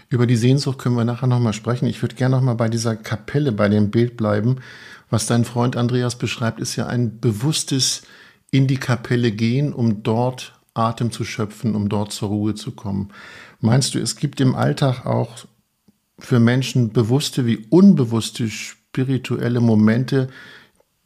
Über 0.09 0.27
die 0.27 0.37
Sehnsucht 0.37 0.79
können 0.79 0.97
wir 0.97 1.05
nachher 1.05 1.29
nochmal 1.29 1.53
sprechen. 1.53 1.87
Ich 1.87 2.03
würde 2.03 2.17
gerne 2.17 2.37
nochmal 2.37 2.57
bei 2.57 2.69
dieser 2.69 2.97
Kapelle, 2.97 3.53
bei 3.53 3.69
dem 3.69 3.91
Bild 3.91 4.17
bleiben. 4.17 4.57
Was 5.11 5.27
dein 5.27 5.45
Freund 5.45 5.77
Andreas 5.77 6.17
beschreibt, 6.17 6.61
ist 6.61 6.77
ja 6.77 6.87
ein 6.87 7.21
bewusstes 7.21 8.03
in 8.51 8.67
die 8.67 8.77
Kapelle 8.77 9.31
gehen, 9.31 9.73
um 9.73 10.03
dort 10.03 10.61
Atem 10.75 11.13
zu 11.13 11.25
schöpfen, 11.25 11.75
um 11.75 11.89
dort 11.89 12.13
zur 12.13 12.29
Ruhe 12.29 12.55
zu 12.55 12.73
kommen. 12.73 13.11
Meinst 13.61 13.95
du, 13.95 13.99
es 13.99 14.17
gibt 14.17 14.41
im 14.41 14.55
Alltag 14.55 15.07
auch 15.07 15.47
für 16.19 16.41
Menschen 16.41 16.93
bewusste 16.93 17.47
wie 17.47 17.67
unbewusste 17.71 18.49
spirituelle 18.49 19.61
Momente, 19.61 20.29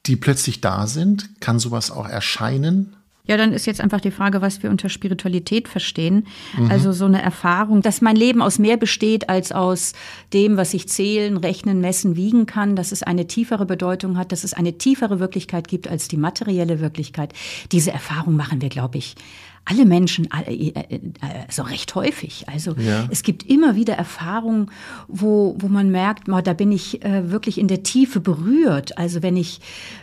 die 0.07 0.17
plötzlich 0.17 0.61
da 0.61 0.87
sind? 0.87 1.41
Kann 1.41 1.59
sowas 1.59 1.91
auch 1.91 2.09
erscheinen? 2.09 2.97
Ja, 3.27 3.39
dann 3.39 3.55
ist 3.55 3.65
jetzt 3.65 3.81
einfach 3.81 4.03
die 4.03 4.11
Frage, 4.11 4.43
was 4.43 4.63
wir 4.63 4.69
unter 4.69 4.91
Spiritualität 4.91 5.67
verstehen. 5.67 6.27
Mhm. 6.59 6.71
Also 6.71 6.93
so 6.93 7.07
eine 7.07 7.23
Erfahrung, 7.23 7.81
dass 7.81 8.03
mein 8.03 8.17
Leben 8.17 8.43
aus 8.43 8.59
mehr 8.59 8.77
besteht 8.77 9.31
als 9.31 9.51
aus 9.51 9.95
dem, 10.35 10.59
was 10.59 10.75
ich 10.75 10.91
zählen, 10.91 11.39
rechnen, 11.39 11.81
messen, 11.81 12.17
wiegen 12.17 12.45
kann, 12.45 12.77
dass 12.77 12.93
es 12.93 13.03
eine 13.03 13.27
tiefere 13.27 13.65
Bedeutung 13.65 14.19
hat, 14.19 14.31
dass 14.31 14.45
es 14.45 14.53
eine 14.53 14.77
tiefere 14.77 15.21
Wirklichkeit 15.21 15.69
gibt 15.69 15.89
als 15.89 16.09
die 16.09 16.19
materielle 16.19 16.81
Wirklichkeit. 16.81 17.33
Diese 17.73 17.93
Erfahrung 17.93 18.37
machen 18.37 18.61
wir, 18.61 18.69
glaube 18.69 18.99
ich, 18.99 19.15
alle 19.67 19.87
Menschen 19.87 20.29
äh, 20.31 20.69
äh, 20.69 21.01
so 21.49 21.63
recht 21.63 21.95
häufig. 21.95 22.49
Also 22.49 22.75
ja. 22.79 23.09
es 23.11 23.23
gibt 23.23 23.45
immer 23.45 23.77
wieder 23.77 23.95
Erfahrungen, 23.95 24.71
wo, 25.09 25.57
wo 25.59 25.69
man 25.69 25.91
merkt, 25.91 26.29
da 26.29 26.53
bin 26.53 26.71
ich 26.71 27.03
äh, 27.03 27.31
wirklich 27.31 27.59
in 27.59 27.69
der 27.69 27.83
Tiefe 27.83 28.21
berührt. 28.21 28.99
Also 28.99 29.23
wenn 29.23 29.37
ich 29.37 29.61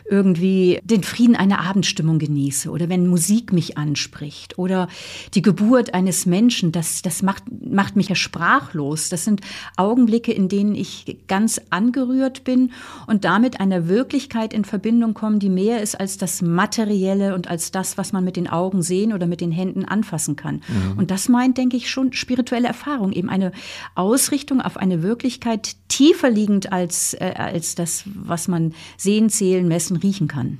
irgendwie 0.10 0.80
den 0.84 1.04
Frieden 1.04 1.36
einer 1.36 1.60
Abendstimmung 1.60 2.20
genieße 2.20 2.70
oder 2.70 2.90
wenn 2.90 3.08
Musik 3.08 3.54
mich 3.54 3.78
anspricht 3.78 4.58
oder 4.58 4.88
die 5.36 5.42
Geburt 5.42 5.94
eines 5.94 6.26
Menschen, 6.26 6.72
das, 6.72 7.02
das 7.02 7.22
macht, 7.22 7.44
macht 7.64 7.96
mich 7.96 8.10
ja 8.10 8.16
sprachlos. 8.16 9.10
Das 9.10 9.26
sind 9.26 9.42
Augenblicke, 9.78 10.32
in 10.32 10.50
denen 10.50 10.76
ich 10.76 11.18
ganz 11.28 11.62
angerührt 11.70 12.44
bin 12.44 12.72
und 13.08 13.26
damit 13.26 13.60
einer 13.60 13.88
Wirklichkeit 13.88 14.54
in 14.54 14.66
Verbindung 14.66 15.14
komme, 15.14 15.38
die 15.38 15.50
mehr 15.50 15.82
ist 15.82 16.00
als 16.00 16.18
das 16.18 16.42
Materielle 16.42 17.36
und 17.36 17.48
als 17.48 17.72
das, 17.72 17.98
was 17.98 18.12
man 18.12 18.24
mit 18.24 18.36
den 18.36 18.50
Augen 18.50 18.82
sehen 18.82 19.14
oder 19.14 19.28
mit 19.28 19.40
den 19.40 19.51
den 19.52 19.58
Händen 19.58 19.86
anfassen 19.86 20.36
kann. 20.36 20.62
Mhm. 20.68 20.98
Und 20.98 21.12
das 21.12 21.30
meint, 21.30 21.58
denke 21.58 21.78
ich, 21.78 21.90
schon 21.90 22.14
spirituelle 22.14 22.68
Erfahrung, 22.68 23.12
eben 23.12 23.30
eine 23.30 23.52
Ausrichtung 23.96 24.62
auf 24.62 24.78
eine 24.78 25.04
Wirklichkeit 25.04 25.76
tiefer 25.88 26.30
liegend 26.30 26.72
als, 26.72 27.14
äh, 27.14 27.34
als 27.36 27.76
das, 27.76 28.04
was 28.06 28.48
man 28.48 28.74
sehen, 28.98 29.30
zählen, 29.30 29.68
messen, 29.68 29.98
riechen 29.98 30.28
kann. 30.28 30.60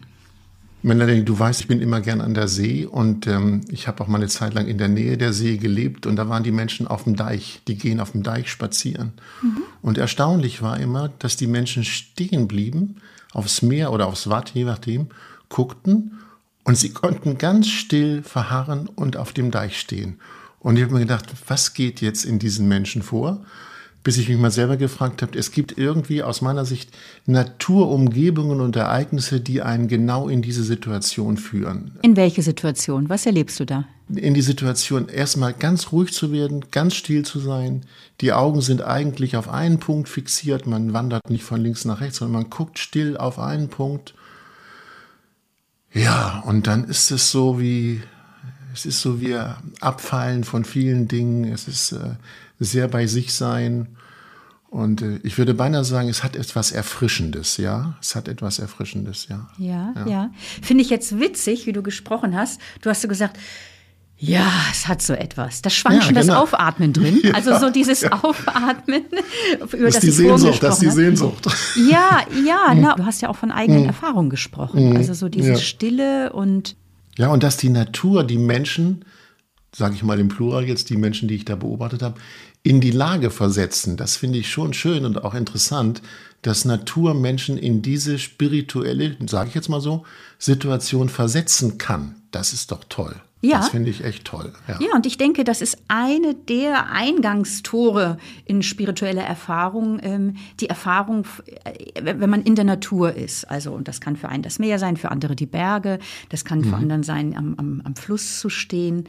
Melanie, 0.84 1.24
du 1.24 1.38
weißt, 1.38 1.62
ich 1.62 1.68
bin 1.68 1.80
immer 1.80 2.02
gern 2.02 2.22
an 2.22 2.34
der 2.34 2.48
See 2.48 2.88
und 2.88 3.28
ähm, 3.28 3.62
ich 3.70 3.88
habe 3.88 4.04
auch 4.04 4.08
mal 4.08 4.18
eine 4.18 4.30
Zeit 4.30 4.56
lang 4.56 4.66
in 4.66 4.80
der 4.80 4.88
Nähe 4.88 5.16
der 5.16 5.32
See 5.32 5.58
gelebt 5.58 6.08
und 6.08 6.16
da 6.16 6.28
waren 6.28 6.44
die 6.44 6.52
Menschen 6.52 6.88
auf 6.88 7.04
dem 7.04 7.16
Deich, 7.16 7.62
die 7.68 7.78
gehen 7.78 8.00
auf 8.00 8.14
dem 8.14 8.24
Deich 8.24 8.50
spazieren. 8.50 9.14
Mhm. 9.44 9.62
Und 9.84 10.00
erstaunlich 10.00 10.64
war 10.64 10.80
immer, 10.80 11.10
dass 11.20 11.38
die 11.38 11.46
Menschen 11.46 11.84
stehen 11.84 12.48
blieben, 12.48 12.96
aufs 13.32 13.62
Meer 13.62 13.94
oder 13.94 14.08
aufs 14.08 14.28
Watt, 14.28 14.52
je 14.56 14.64
nachdem, 14.64 15.08
guckten 15.50 16.14
und 16.64 16.78
sie 16.78 16.90
konnten 16.92 17.38
ganz 17.38 17.68
still 17.68 18.22
verharren 18.24 18.88
und 18.88 19.18
auf 19.18 19.34
dem 19.34 19.52
Deich 19.52 19.80
stehen. 19.80 20.20
Und 20.60 20.78
ich 20.78 20.84
habe 20.84 20.94
mir 20.94 21.00
gedacht, 21.00 21.26
was 21.48 21.74
geht 21.74 22.02
jetzt 22.02 22.24
in 22.24 22.38
diesen 22.38 22.68
Menschen 22.68 23.02
vor? 23.02 23.44
Bis 24.04 24.18
ich 24.18 24.30
mich 24.30 24.38
mal 24.38 24.52
selber 24.52 24.78
gefragt 24.78 25.22
habe, 25.22 25.38
es 25.38 25.52
gibt 25.52 25.78
irgendwie 25.78 26.24
aus 26.24 26.42
meiner 26.42 26.66
Sicht 26.66 26.90
Naturumgebungen 27.28 28.60
und 28.60 28.76
Ereignisse, 28.76 29.42
die 29.42 29.62
einen 29.62 29.88
genau 29.88 30.28
in 30.28 30.42
diese 30.42 30.64
Situation 30.64 31.38
führen. 31.38 31.92
In 32.02 32.16
welche 32.16 32.42
Situation? 32.42 33.10
Was 33.10 33.28
erlebst 33.28 33.60
du 33.60 33.66
da? 33.66 33.86
In 34.14 34.34
die 34.34 34.42
Situation, 34.42 35.08
erstmal 35.08 35.54
ganz 35.54 35.92
ruhig 35.92 36.14
zu 36.14 36.32
werden, 36.32 36.66
ganz 36.72 36.96
still 36.96 37.24
zu 37.24 37.40
sein. 37.40 37.82
Die 38.22 38.34
Augen 38.34 38.62
sind 38.62 38.82
eigentlich 38.82 39.36
auf 39.36 39.50
einen 39.50 39.80
Punkt 39.80 40.10
fixiert. 40.10 40.66
Man 40.66 40.94
wandert 40.94 41.30
nicht 41.30 41.44
von 41.44 41.62
links 41.62 41.86
nach 41.86 42.02
rechts, 42.02 42.18
sondern 42.18 42.42
man 42.42 42.50
guckt 42.50 42.80
still 42.80 43.18
auf 43.18 43.38
einen 43.38 43.70
Punkt 43.70 44.16
ja, 45.94 46.42
und 46.46 46.68
dann 46.68 46.86
ist 46.86 47.12
es 47.12 47.32
so 47.32 47.60
wie, 47.60 48.02
es 48.74 48.86
ist 48.86 49.02
so 49.02 49.20
wie 49.20 49.36
Abfallen 49.80 50.44
von 50.44 50.64
vielen 50.64 51.08
Dingen. 51.08 51.52
Es 51.52 51.68
ist 51.68 51.92
äh, 51.92 52.16
sehr 52.60 52.88
bei 52.88 53.08
sich 53.08 53.34
sein. 53.34 53.88
Und 54.70 55.02
äh, 55.02 55.20
ich 55.24 55.38
würde 55.38 55.54
beinahe 55.54 55.84
sagen, 55.84 56.08
es 56.08 56.24
hat 56.24 56.38
etwas 56.38 56.72
Erfrischendes, 56.72 57.58
ja. 57.58 57.98
Es 58.02 58.16
hat 58.16 58.30
etwas 58.30 58.60
Erfrischendes, 58.60 59.28
ja. 59.28 59.50
Ja, 59.58 59.94
ja. 59.98 60.08
ja. 60.08 60.32
Finde 60.62 60.84
ich 60.84 60.90
jetzt 60.90 61.20
witzig, 61.20 61.66
wie 61.66 61.74
du 61.74 61.84
gesprochen 61.84 62.38
hast. 62.38 62.62
Du 62.82 62.90
hast 62.90 63.02
so 63.02 63.10
gesagt, 63.10 63.38
ja, 64.24 64.52
es 64.72 64.88
hat 64.88 65.02
so 65.02 65.14
etwas. 65.14 65.64
Da 65.64 65.72
schwang 65.72 65.96
ja, 65.96 66.02
schon 66.04 66.14
genau. 66.14 66.28
das 66.28 66.36
Aufatmen 66.36 66.94
drin. 66.94 67.20
Ja, 67.24 67.34
also 67.34 67.58
so 67.58 67.72
dieses 67.72 68.02
ja. 68.02 68.12
Aufatmen, 68.12 69.06
über 69.74 69.86
das, 69.86 69.96
das 69.96 70.02
die 70.02 70.12
Sehnsucht, 70.12 70.62
das 70.62 70.76
ist 70.76 70.82
die 70.82 70.90
Sehnsucht. 70.92 71.48
Ja, 71.90 72.22
ja, 72.46 72.74
na, 72.76 72.94
du 72.96 73.04
hast 73.04 73.22
ja 73.22 73.30
auch 73.30 73.36
von 73.36 73.52
eigenen 73.52 73.82
mhm. 73.82 73.88
Erfahrungen 73.88 74.30
gesprochen. 74.30 74.92
Mhm. 74.92 74.98
Also 74.98 75.16
so 75.16 75.28
diese 75.28 75.58
Stille 75.58 76.34
und. 76.34 76.76
Ja, 77.18 77.30
und 77.30 77.42
dass 77.42 77.58
die 77.58 77.70
Natur, 77.70 78.24
die 78.24 78.38
Menschen, 78.38 79.06
sage 79.76 79.96
ich 79.96 80.04
mal 80.04 80.20
im 80.20 80.28
Plural 80.28 80.66
jetzt, 80.66 80.92
die 80.92 80.98
Menschen, 80.98 81.28
die 81.28 81.36
ich 81.36 81.46
da 81.46 81.56
beobachtet 81.56 82.04
habe, 82.04 82.20
in 82.62 82.80
die 82.80 82.92
Lage 82.92 83.32
versetzen. 83.32 83.98
Das 83.98 84.18
finde 84.18 84.38
ich 84.38 84.52
schon 84.52 84.74
schön 84.74 85.04
und 85.04 85.24
auch 85.24 85.34
interessant, 85.34 86.04
dass 86.44 86.64
Natur 86.64 87.16
Menschen 87.16 87.58
in 87.58 87.82
diese 87.82 88.20
spirituelle, 88.20 89.18
sage 89.26 89.50
ich 89.50 89.56
jetzt 89.56 89.70
mal 89.70 89.82
so, 89.82 90.06
Situation 90.38 91.10
versetzen 91.10 91.80
kann. 91.80 92.16
Das 92.30 92.54
ist 92.54 92.72
doch 92.72 92.84
toll. 92.88 93.16
Ja. 93.42 93.58
Das 93.58 93.70
finde 93.70 93.90
ich 93.90 94.04
echt 94.04 94.26
toll. 94.26 94.54
Ja. 94.68 94.80
ja, 94.80 94.96
und 94.96 95.08
ich 95.08 95.18
denke, 95.18 95.44
das 95.44 95.62
ist 95.62 95.78
eine 95.88 96.36
der 96.36 96.92
Eingangstore 96.92 98.18
in 98.46 98.62
spirituelle 98.62 99.22
Erfahrung, 99.22 100.00
ähm, 100.04 100.36
die 100.60 100.70
Erfahrung, 100.70 101.26
äh, 101.64 102.02
wenn 102.04 102.30
man 102.30 102.44
in 102.44 102.54
der 102.54 102.66
Natur 102.66 103.16
ist. 103.16 103.46
Also, 103.46 103.72
und 103.72 103.88
das 103.88 104.00
kann 104.00 104.16
für 104.16 104.30
einen 104.30 104.44
das 104.44 104.60
Meer 104.60 104.78
sein, 104.78 104.96
für 104.96 105.10
andere 105.10 105.36
die 105.36 105.48
Berge, 105.48 105.98
das 106.30 106.46
kann 106.46 106.60
mhm. 106.60 106.66
für 106.66 106.76
anderen 106.76 107.04
sein, 107.04 107.36
am, 107.36 107.56
am, 107.58 107.82
am 107.84 107.96
Fluss 107.96 108.40
zu 108.40 108.50
stehen. 108.50 109.06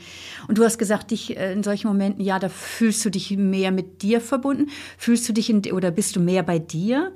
Und 0.48 0.56
du 0.56 0.64
hast 0.64 0.78
gesagt, 0.78 1.10
dich 1.10 1.36
äh, 1.36 1.52
in 1.52 1.62
solchen 1.62 1.88
Momenten, 1.88 2.24
ja, 2.24 2.38
da 2.38 2.48
fühlst 2.48 3.04
du 3.04 3.10
dich 3.10 3.36
mehr 3.36 3.70
mit 3.70 4.00
dir 4.02 4.22
verbunden. 4.22 4.70
Fühlst 4.96 5.28
du 5.28 5.34
dich 5.34 5.50
in, 5.50 5.60
oder 5.72 5.90
bist 5.90 6.16
du 6.16 6.20
mehr 6.20 6.42
bei 6.42 6.58
dir? 6.58 7.12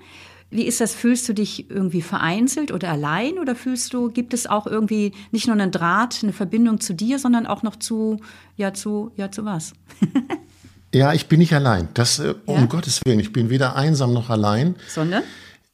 Wie 0.51 0.65
ist 0.65 0.81
das? 0.81 0.95
Fühlst 0.95 1.29
du 1.29 1.33
dich 1.33 1.71
irgendwie 1.71 2.03
vereinzelt 2.03 2.71
oder 2.71 2.91
allein 2.91 3.39
oder 3.39 3.57
fühlst 3.57 3.93
du, 3.93 4.11
gibt 4.11 4.33
es 4.33 4.47
auch 4.47 4.67
irgendwie 4.67 5.13
nicht 5.33 5.47
nur 5.47 5.57
einen 5.57 5.73
Draht, 5.73 6.21
eine 6.23 6.33
Verbindung 6.33 6.81
zu 6.81 6.95
dir, 6.95 7.19
sondern 7.19 7.47
auch 7.47 7.63
noch 7.63 7.77
zu, 7.77 8.21
ja, 8.57 8.73
zu, 8.73 9.11
ja, 9.17 9.31
zu 9.31 9.45
was? 9.45 9.73
ja, 10.95 11.13
ich 11.13 11.27
bin 11.27 11.41
nicht 11.41 11.53
allein. 11.53 11.89
Das, 11.95 12.21
äh, 12.21 12.29
ja? 12.29 12.35
um 12.47 12.69
Gottes 12.69 13.01
Willen, 13.05 13.19
ich 13.19 13.33
bin 13.33 13.51
weder 13.51 13.75
einsam 13.75 14.13
noch 14.13 14.31
allein. 14.31 14.77
Sondern? 14.89 15.25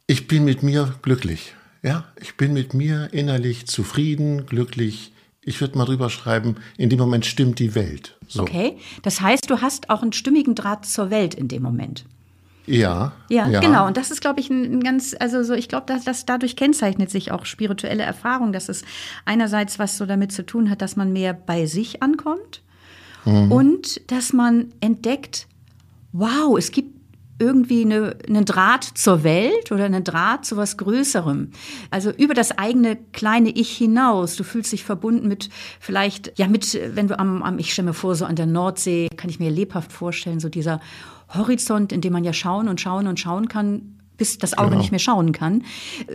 Ich 0.06 0.26
bin 0.26 0.44
mit 0.44 0.62
mir 0.62 0.94
glücklich. 1.02 1.54
Ja, 1.82 2.04
ich 2.20 2.36
bin 2.36 2.52
mit 2.52 2.74
mir 2.74 3.08
innerlich 3.12 3.66
zufrieden, 3.66 4.46
glücklich. 4.46 5.12
Ich 5.44 5.60
würde 5.60 5.76
mal 5.76 5.84
drüber 5.84 6.08
schreiben, 6.08 6.56
in 6.78 6.88
dem 6.88 6.98
Moment 6.98 7.26
stimmt 7.26 7.58
die 7.58 7.74
Welt. 7.74 8.16
So. 8.28 8.42
Okay, 8.42 8.78
das 9.02 9.20
heißt, 9.20 9.50
du 9.50 9.60
hast 9.60 9.90
auch 9.90 10.02
einen 10.02 10.12
stimmigen 10.12 10.54
Draht 10.54 10.86
zur 10.86 11.10
Welt 11.10 11.34
in 11.34 11.48
dem 11.48 11.62
Moment. 11.62 12.04
Ja, 12.66 13.12
ja. 13.28 13.48
Ja, 13.48 13.60
genau. 13.60 13.86
Und 13.86 13.96
das 13.96 14.10
ist, 14.10 14.20
glaube 14.20 14.40
ich, 14.40 14.48
ein, 14.50 14.78
ein, 14.78 14.80
ganz, 14.82 15.16
also 15.18 15.42
so, 15.42 15.54
ich 15.54 15.68
glaube, 15.68 15.86
dass, 15.86 16.04
dass 16.04 16.26
dadurch 16.26 16.54
kennzeichnet 16.54 17.10
sich 17.10 17.32
auch 17.32 17.44
spirituelle 17.44 18.02
Erfahrung, 18.02 18.52
dass 18.52 18.68
es 18.68 18.84
einerseits 19.24 19.78
was 19.78 19.96
so 19.98 20.06
damit 20.06 20.32
zu 20.32 20.46
tun 20.46 20.70
hat, 20.70 20.80
dass 20.80 20.96
man 20.96 21.12
mehr 21.12 21.34
bei 21.34 21.66
sich 21.66 22.02
ankommt 22.02 22.62
mhm. 23.24 23.50
und 23.50 24.10
dass 24.10 24.32
man 24.32 24.72
entdeckt, 24.80 25.48
wow, 26.12 26.56
es 26.56 26.70
gibt 26.70 27.01
irgendwie 27.42 27.84
eine, 27.84 28.16
einen 28.28 28.44
Draht 28.44 28.84
zur 28.84 29.24
Welt 29.24 29.72
oder 29.72 29.84
einen 29.84 30.04
Draht 30.04 30.46
zu 30.46 30.56
was 30.56 30.76
Größerem. 30.76 31.50
Also 31.90 32.10
über 32.10 32.34
das 32.34 32.56
eigene 32.56 32.96
kleine 33.12 33.50
Ich 33.50 33.76
hinaus. 33.76 34.36
Du 34.36 34.44
fühlst 34.44 34.72
dich 34.72 34.84
verbunden 34.84 35.26
mit 35.26 35.48
vielleicht, 35.80 36.38
ja, 36.38 36.46
mit, 36.46 36.78
wenn 36.94 37.08
du 37.08 37.18
am, 37.18 37.42
am 37.42 37.58
ich 37.58 37.72
stelle 37.72 37.88
mir 37.88 37.94
vor, 37.94 38.14
so 38.14 38.24
an 38.24 38.36
der 38.36 38.46
Nordsee, 38.46 39.08
kann 39.16 39.28
ich 39.28 39.40
mir 39.40 39.50
lebhaft 39.50 39.90
vorstellen, 39.90 40.38
so 40.38 40.48
dieser 40.48 40.80
Horizont, 41.34 41.92
in 41.92 42.00
dem 42.00 42.12
man 42.12 42.24
ja 42.24 42.32
schauen 42.32 42.68
und 42.68 42.80
schauen 42.80 43.08
und 43.08 43.18
schauen 43.18 43.48
kann, 43.48 43.98
bis 44.16 44.38
das 44.38 44.56
Auge 44.56 44.70
genau. 44.70 44.80
nicht 44.80 44.90
mehr 44.90 44.98
schauen 44.98 45.32
kann. 45.32 45.64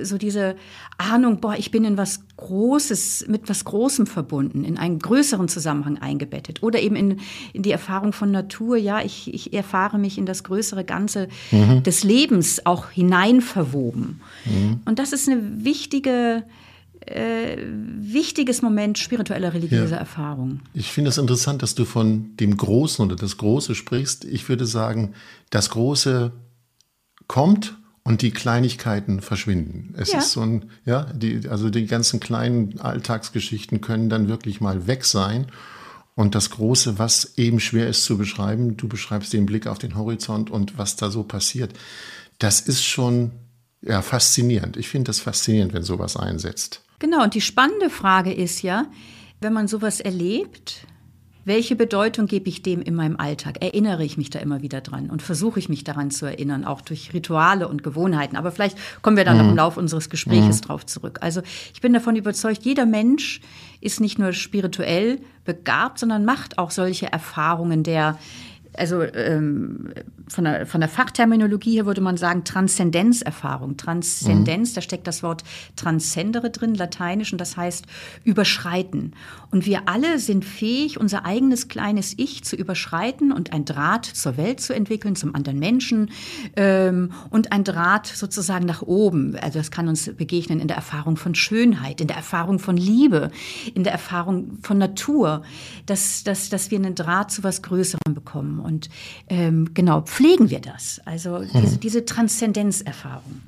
So 0.01 0.18
diese 0.18 0.56
Ahnung, 0.98 1.39
boah, 1.39 1.56
ich 1.58 1.72
bin 1.72 1.84
in 1.84 1.98
was 1.98 2.22
Großes, 2.38 3.25
mit 3.27 3.50
was 3.50 3.66
Großem 3.66 4.08
verbunden, 4.08 4.63
in 4.63 4.77
einen 4.77 5.00
größeren 5.00 5.48
Zusammenhang 5.48 5.98
eingebettet. 5.98 6.63
Oder 6.63 6.80
eben 6.82 6.96
in, 6.96 7.20
in 7.54 7.63
die 7.63 7.72
Erfahrung 7.72 8.13
von 8.13 8.32
Natur, 8.32 8.77
ja, 8.77 9.01
ich, 9.01 9.34
ich 9.34 9.54
erfahre 9.54 9.98
mich 9.98 10.18
in 10.18 10.25
das 10.25 10.44
größere 10.44 10.84
Ganze 10.84 11.27
mhm. 11.51 11.84
des 11.84 12.04
Lebens 12.04 12.66
auch 12.66 12.89
hineinverwoben. 12.89 14.22
Mhm. 14.46 14.82
Und 14.86 15.00
das 15.00 15.12
ist 15.13 15.27
eine 15.27 15.66
wichtige 15.66 16.44
äh, 17.01 17.58
wichtiges 18.00 18.62
Moment 18.62 18.98
spiritueller 18.98 19.54
religiöser 19.54 19.96
ja. 19.96 20.00
Erfahrung. 20.00 20.62
Ich 20.74 20.92
finde 20.92 21.10
es 21.10 21.18
interessant, 21.18 21.62
dass 21.62 21.75
du 21.75 21.86
von 21.86 22.36
dem 22.38 22.58
Großen 22.58 23.06
oder 23.06 23.16
das 23.16 23.38
Große 23.38 23.75
sprichst. 23.75 24.25
Ich 24.25 24.50
würde 24.50 24.66
sagen, 24.66 25.13
das 25.50 25.70
Große 25.70 26.34
kommt 27.27 27.77
und 28.08 28.22
die 28.22 28.32
Kleinigkeiten 28.32 29.20
verschwinden. 29.20 29.94
Es 29.98 30.14
ja. 30.14 30.20
ist 30.20 30.32
so 30.32 30.40
ein, 30.40 30.72
ja, 30.86 31.08
die, 31.14 31.50
also 31.50 31.70
die 31.70 31.86
ganzen 31.88 32.22
kleinen 32.22 32.80
Alltagsgeschichten 32.80 33.82
können 33.82 34.08
dann 34.08 34.30
wirklich 34.30 34.62
mal 34.62 34.88
weg 34.88 35.04
sein. 35.04 35.48
Und 36.16 36.34
das 36.34 36.52
Große, 36.52 37.00
was 37.00 37.38
eben 37.38 37.60
schwer 37.60 37.90
ist 37.90 38.06
zu 38.06 38.18
beschreiben, 38.18 38.78
du 38.78 38.88
beschreibst 38.88 39.34
den 39.34 39.46
Blick 39.46 39.68
auf 39.68 39.78
den 39.78 39.98
Horizont 39.98 40.50
und 40.50 40.78
was 40.78 40.96
da 40.96 41.12
so 41.12 41.24
passiert, 41.24 41.74
das 42.40 42.62
ist 42.62 42.86
schon 42.86 43.32
ja, 43.82 44.02
faszinierend. 44.02 44.78
Ich 44.78 44.88
finde 44.88 45.10
das 45.10 45.20
faszinierend, 45.20 45.74
wenn 45.74 45.84
sowas 45.84 46.16
einsetzt. 46.16 46.84
Genau, 47.00 47.26
und 47.26 47.34
die 47.34 47.42
spannende 47.42 47.90
Frage 47.90 48.34
ist 48.34 48.62
ja, 48.62 48.86
wenn 49.42 49.52
man 49.52 49.68
sowas 49.68 50.00
erlebt, 50.00 50.88
welche 51.48 51.77
Bedeutung 51.77 52.27
gebe 52.27 52.50
ich 52.50 52.62
dem 52.62 52.82
in 52.82 52.94
meinem 52.94 53.16
Alltag? 53.18 53.63
Erinnere 53.63 54.04
ich 54.04 54.18
mich 54.18 54.30
da 54.30 54.39
immer 54.39 54.62
wieder 54.62 54.82
dran 54.82 55.10
und 55.10 55.22
versuche 55.22 55.60
ich 55.60 55.70
mich 55.70 55.86
daran 55.86 56.12
zu 56.12 56.25
erinnern, 56.25 56.66
auch 56.66 56.82
durch 56.82 57.13
Rituale 57.13 57.70
und 57.70 57.84
Gewohnheiten. 57.84 58.36
Aber 58.36 58.51
vielleicht 58.51 58.77
kommen 59.01 59.16
wir 59.16 59.24
dann 59.24 59.42
mhm. 59.42 59.51
im 59.51 59.56
Laufe 59.56 59.80
unseres 59.80 60.10
Gespräches 60.10 60.62
mhm. 60.62 60.66
drauf 60.66 60.86
zurück. 60.86 61.20
Also 61.22 61.42
ich 61.74 61.80
bin 61.80 61.94
davon 61.94 62.18
überzeugt, 62.18 62.63
jeder 62.63 62.86
Mensch 62.86 63.39
ist 63.80 64.01
nicht 64.01 64.20
nur 64.20 64.34
spirituell 64.34 65.20
begabt, 65.46 66.00
sondern 66.00 66.25
macht 66.25 66.58
auch 66.58 66.72
solche 66.72 67.12
Erfahrungen 67.12 67.84
der 67.84 68.18
also 68.77 69.01
ähm, 69.01 69.93
von, 70.27 70.43
der, 70.43 70.65
von 70.65 70.81
der 70.81 70.89
Fachterminologie 70.89 71.75
her 71.75 71.86
würde 71.86 72.01
man 72.01 72.17
sagen 72.17 72.43
Transzendenzerfahrung. 72.43 73.77
Transzendenz, 73.77 74.72
mhm. 74.72 74.75
da 74.75 74.81
steckt 74.81 75.07
das 75.07 75.24
Wort 75.24 75.43
transcendere 75.75 76.50
drin, 76.50 76.75
lateinisch, 76.75 77.31
und 77.31 77.39
das 77.39 77.57
heißt 77.57 77.86
überschreiten. 78.24 79.13
Und 79.50 79.65
wir 79.65 79.88
alle 79.88 80.19
sind 80.19 80.46
fähig, 80.46 81.00
unser 81.00 81.25
eigenes 81.25 81.67
kleines 81.67 82.13
Ich 82.17 82.43
zu 82.43 82.55
überschreiten 82.55 83.31
und 83.31 83.53
ein 83.53 83.65
Draht 83.65 84.05
zur 84.05 84.38
Welt 84.38 84.60
zu 84.60 84.74
entwickeln, 84.74 85.15
zum 85.15 85.36
anderen 85.36 85.60
Menschen 85.60 86.12
ähm, 86.55 87.12
und 87.29 87.51
ein 87.51 87.63
Draht 87.63 88.07
sozusagen 88.07 88.65
nach 88.65 88.81
oben. 88.81 89.36
Also 89.38 89.60
das 89.60 89.72
kann 89.72 89.88
uns 89.88 90.13
begegnen 90.15 90.60
in 90.60 90.67
der 90.67 90.77
Erfahrung 90.77 91.17
von 91.17 91.36
Schönheit, 91.36 92.01
in 92.01 92.07
der 92.07 92.17
Erfahrung 92.17 92.60
von 92.60 92.77
Liebe, 92.77 93.31
in 93.74 93.84
der 93.84 93.93
Erfahrung 93.93 94.60
von 94.62 94.77
Natur, 94.77 95.43
dass, 95.86 96.24
dass, 96.24 96.50
dass 96.50 96.72
wir 96.72 96.77
einen 96.77 96.96
Draht 96.96 97.31
zu 97.31 97.43
was 97.43 97.62
Größerem 97.62 98.13
bekommen. 98.13 98.60
Und 98.67 98.89
ähm, 99.29 99.74
genau, 99.74 100.01
pflegen 100.01 100.50
wir 100.50 100.59
das. 100.59 101.00
Also 101.05 101.39
diese, 101.39 101.75
mhm. 101.75 101.79
diese 101.79 102.05
Transzendenzerfahrung. 102.05 103.41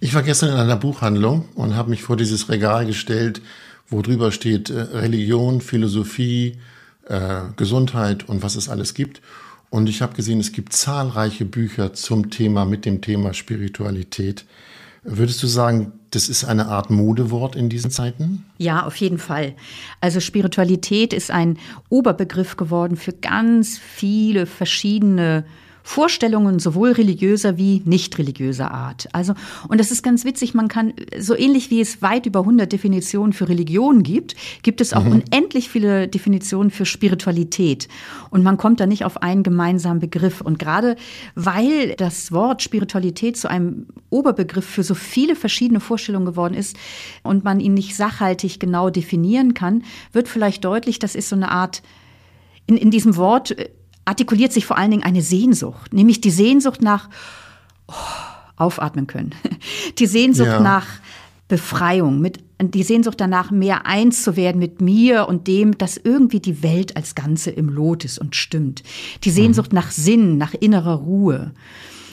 Ich 0.00 0.14
war 0.14 0.22
gestern 0.22 0.48
in 0.48 0.56
einer 0.56 0.76
Buchhandlung 0.76 1.44
und 1.54 1.76
habe 1.76 1.90
mich 1.90 2.02
vor 2.02 2.16
dieses 2.16 2.48
Regal 2.48 2.86
gestellt, 2.86 3.42
wo 3.88 4.00
drüber 4.00 4.32
steht 4.32 4.70
äh, 4.70 4.80
Religion, 4.80 5.60
Philosophie, 5.60 6.56
äh, 7.06 7.42
Gesundheit 7.56 8.26
und 8.28 8.42
was 8.42 8.56
es 8.56 8.70
alles 8.70 8.94
gibt. 8.94 9.20
Und 9.68 9.90
ich 9.90 10.00
habe 10.00 10.14
gesehen, 10.14 10.40
es 10.40 10.52
gibt 10.52 10.72
zahlreiche 10.72 11.44
Bücher 11.44 11.92
zum 11.92 12.30
Thema, 12.30 12.64
mit 12.64 12.86
dem 12.86 13.02
Thema 13.02 13.34
Spiritualität. 13.34 14.46
Würdest 15.02 15.42
du 15.42 15.46
sagen, 15.46 15.92
das 16.10 16.28
ist 16.28 16.44
eine 16.44 16.66
Art 16.66 16.90
Modewort 16.90 17.56
in 17.56 17.68
diesen 17.68 17.90
Zeiten? 17.90 18.44
Ja, 18.58 18.84
auf 18.84 18.96
jeden 18.96 19.18
Fall. 19.18 19.54
Also 20.00 20.20
Spiritualität 20.20 21.12
ist 21.12 21.30
ein 21.30 21.58
Oberbegriff 21.88 22.56
geworden 22.56 22.96
für 22.96 23.12
ganz 23.12 23.78
viele 23.78 24.46
verschiedene 24.46 25.44
Vorstellungen 25.82 26.58
sowohl 26.58 26.92
religiöser 26.92 27.56
wie 27.56 27.82
nicht 27.84 28.18
religiöser 28.18 28.70
Art. 28.70 29.08
Also, 29.12 29.34
und 29.68 29.78
das 29.78 29.90
ist 29.90 30.02
ganz 30.02 30.24
witzig, 30.24 30.54
man 30.54 30.68
kann, 30.68 30.92
so 31.18 31.36
ähnlich 31.36 31.70
wie 31.70 31.80
es 31.80 32.02
weit 32.02 32.26
über 32.26 32.40
100 32.40 32.70
Definitionen 32.70 33.32
für 33.32 33.48
Religion 33.48 34.02
gibt, 34.02 34.34
gibt 34.62 34.80
es 34.80 34.92
auch 34.92 35.04
mhm. 35.04 35.22
unendlich 35.22 35.68
viele 35.68 36.08
Definitionen 36.08 36.70
für 36.70 36.84
Spiritualität. 36.84 37.88
Und 38.30 38.42
man 38.42 38.56
kommt 38.56 38.80
da 38.80 38.86
nicht 38.86 39.04
auf 39.04 39.22
einen 39.22 39.42
gemeinsamen 39.42 40.00
Begriff. 40.00 40.40
Und 40.40 40.58
gerade 40.58 40.96
weil 41.34 41.94
das 41.96 42.32
Wort 42.32 42.62
Spiritualität 42.62 43.36
zu 43.36 43.48
einem 43.48 43.86
Oberbegriff 44.10 44.64
für 44.64 44.82
so 44.82 44.94
viele 44.94 45.36
verschiedene 45.36 45.80
Vorstellungen 45.80 46.26
geworden 46.26 46.54
ist 46.54 46.76
und 47.22 47.44
man 47.44 47.60
ihn 47.60 47.74
nicht 47.74 47.96
sachhaltig 47.96 48.60
genau 48.60 48.90
definieren 48.90 49.54
kann, 49.54 49.84
wird 50.12 50.28
vielleicht 50.28 50.64
deutlich, 50.64 50.98
das 50.98 51.14
ist 51.14 51.28
so 51.28 51.36
eine 51.36 51.50
Art 51.50 51.82
in, 52.66 52.76
in 52.76 52.90
diesem 52.90 53.16
Wort 53.16 53.54
artikuliert 54.10 54.52
sich 54.52 54.66
vor 54.66 54.76
allen 54.76 54.90
Dingen 54.90 55.04
eine 55.04 55.22
Sehnsucht, 55.22 55.92
nämlich 55.92 56.20
die 56.20 56.32
Sehnsucht 56.32 56.82
nach 56.82 57.08
oh, 57.86 57.94
aufatmen 58.56 59.06
können, 59.06 59.34
die 59.98 60.06
Sehnsucht 60.06 60.48
ja. 60.48 60.60
nach 60.60 60.86
Befreiung, 61.46 62.20
mit 62.20 62.40
die 62.60 62.82
Sehnsucht 62.82 63.20
danach, 63.20 63.50
mehr 63.50 63.86
eins 63.86 64.22
zu 64.22 64.36
werden 64.36 64.58
mit 64.58 64.80
mir 64.80 65.28
und 65.28 65.46
dem, 65.46 65.78
dass 65.78 65.96
irgendwie 65.96 66.40
die 66.40 66.62
Welt 66.62 66.96
als 66.96 67.14
Ganze 67.14 67.50
im 67.50 67.68
Lot 67.68 68.04
ist 68.04 68.18
und 68.18 68.36
stimmt. 68.36 68.82
Die 69.24 69.30
Sehnsucht 69.30 69.72
mhm. 69.72 69.76
nach 69.76 69.90
Sinn, 69.90 70.36
nach 70.36 70.54
innerer 70.54 70.96
Ruhe. 70.96 71.52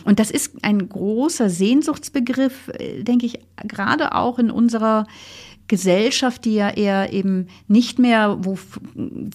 Und 0.05 0.19
das 0.19 0.31
ist 0.31 0.53
ein 0.61 0.87
großer 0.87 1.49
Sehnsuchtsbegriff, 1.49 2.69
äh, 2.69 3.03
denke 3.03 3.25
ich, 3.25 3.39
gerade 3.67 4.13
auch 4.13 4.39
in 4.39 4.51
unserer 4.51 5.05
Gesellschaft, 5.67 6.45
die 6.45 6.55
ja 6.55 6.69
eher 6.69 7.11
eben 7.13 7.47
nicht 7.67 7.99
mehr, 7.99 8.37
wo 8.41 8.57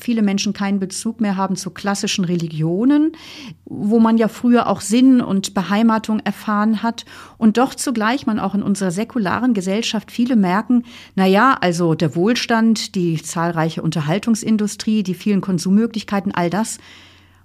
viele 0.01 0.23
Menschen 0.23 0.53
keinen 0.53 0.81
Bezug 0.81 1.21
mehr 1.21 1.37
haben 1.37 1.57
zu 1.57 1.71
klassischen 1.71 2.25
Religionen, 2.25 3.13
wo 3.65 3.99
man 3.99 4.19
ja 4.19 4.29
früher 4.29 4.67
auch 4.67 4.81
Sinn 4.81 5.21
und 5.21 5.55
Beheimatung 5.55 6.21
erfahren 6.21 6.83
hat 6.83 7.05
und 7.39 7.59
doch 7.59 7.75
zugleich 7.75 8.27
man 8.27 8.39
auch 8.39 8.55
in 8.55 8.63
unserer 8.63 8.91
säkularen 8.91 9.55
Gesellschaft 9.55 10.11
viele 10.11 10.37
merken, 10.37 10.85
na 11.15 11.27
ja, 11.27 11.57
also 11.61 11.95
der 11.95 12.17
Wohlstand, 12.17 12.95
die 12.95 13.21
zahlreiche 13.21 13.83
Unterhaltungsindustrie, 13.83 15.03
die 15.03 15.15
vielen 15.15 15.41
Konsummöglichkeiten, 15.41 16.33
all 16.35 16.51
das 16.51 16.79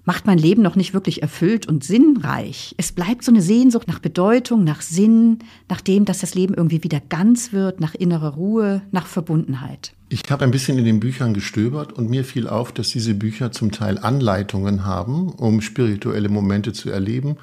macht 0.08 0.26
mein 0.26 0.38
Leben 0.38 0.62
noch 0.62 0.74
nicht 0.74 0.94
wirklich 0.94 1.20
erfüllt 1.20 1.68
und 1.68 1.84
sinnreich. 1.84 2.74
Es 2.78 2.92
bleibt 2.92 3.22
so 3.22 3.30
eine 3.30 3.42
Sehnsucht 3.42 3.88
nach 3.88 3.98
Bedeutung, 3.98 4.64
nach 4.64 4.80
Sinn, 4.80 5.40
nach 5.68 5.82
dem, 5.82 6.06
dass 6.06 6.20
das 6.20 6.34
Leben 6.34 6.54
irgendwie 6.54 6.82
wieder 6.82 6.98
ganz 7.10 7.52
wird, 7.52 7.78
nach 7.78 7.94
innerer 7.94 8.30
Ruhe, 8.30 8.80
nach 8.90 9.06
Verbundenheit. 9.06 9.92
Ich 10.08 10.22
habe 10.30 10.44
ein 10.44 10.50
bisschen 10.50 10.78
in 10.78 10.86
den 10.86 10.98
Büchern 10.98 11.34
gestöbert 11.34 11.92
und 11.92 12.08
mir 12.08 12.24
fiel 12.24 12.48
auf, 12.48 12.72
dass 12.72 12.88
diese 12.88 13.12
Bücher 13.12 13.52
zum 13.52 13.70
Teil 13.70 13.98
Anleitungen 13.98 14.86
haben, 14.86 15.28
um 15.28 15.60
spirituelle 15.60 16.30
Momente 16.30 16.72
zu 16.72 16.88
erleben. 16.88 17.36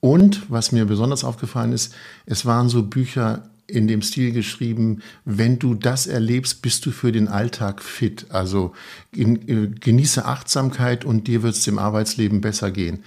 Und 0.00 0.50
was 0.50 0.72
mir 0.72 0.86
besonders 0.86 1.22
aufgefallen 1.22 1.72
ist, 1.72 1.94
es 2.24 2.46
waren 2.46 2.70
so 2.70 2.82
Bücher 2.82 3.50
in 3.70 3.88
dem 3.88 4.02
Stil 4.02 4.32
geschrieben, 4.32 5.02
wenn 5.24 5.58
du 5.58 5.74
das 5.74 6.06
erlebst, 6.06 6.62
bist 6.62 6.84
du 6.86 6.90
für 6.90 7.12
den 7.12 7.28
Alltag 7.28 7.82
fit. 7.82 8.26
Also 8.30 8.74
äh, 9.16 9.24
genieße 9.24 10.24
Achtsamkeit 10.24 11.04
und 11.04 11.28
dir 11.28 11.42
wird 11.42 11.54
es 11.54 11.66
im 11.66 11.78
Arbeitsleben 11.78 12.40
besser 12.40 12.70
gehen. 12.70 13.04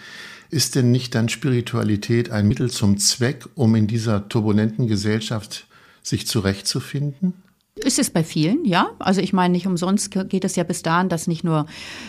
Ist 0.50 0.76
denn 0.76 0.92
nicht 0.92 1.16
dann 1.16 1.30
Spiritualität 1.30 2.30
ein 2.30 2.48
Mittel 2.48 2.70
zum 2.70 2.98
Zweck, 2.98 3.46
um 3.56 3.76
in 3.76 3.88
dieser 3.88 4.30
turbulenten 4.30 4.88
Gesellschaft 4.88 5.68
sich 6.04 6.28
zurechtzufinden? 6.28 7.34
Ist 7.76 7.98
es 7.98 8.12
bei 8.12 8.24
vielen, 8.24 8.66
ja. 8.66 8.92
Also 9.00 9.20
ich 9.20 9.34
meine, 9.34 9.52
nicht 9.52 9.66
umsonst 9.66 10.12
geht 10.12 10.46
es 10.46 10.56
ja 10.56 10.64
bis 10.64 10.84
dahin, 10.84 11.10
dass 11.10 11.26
nicht 11.26 11.44
nur 11.44 11.66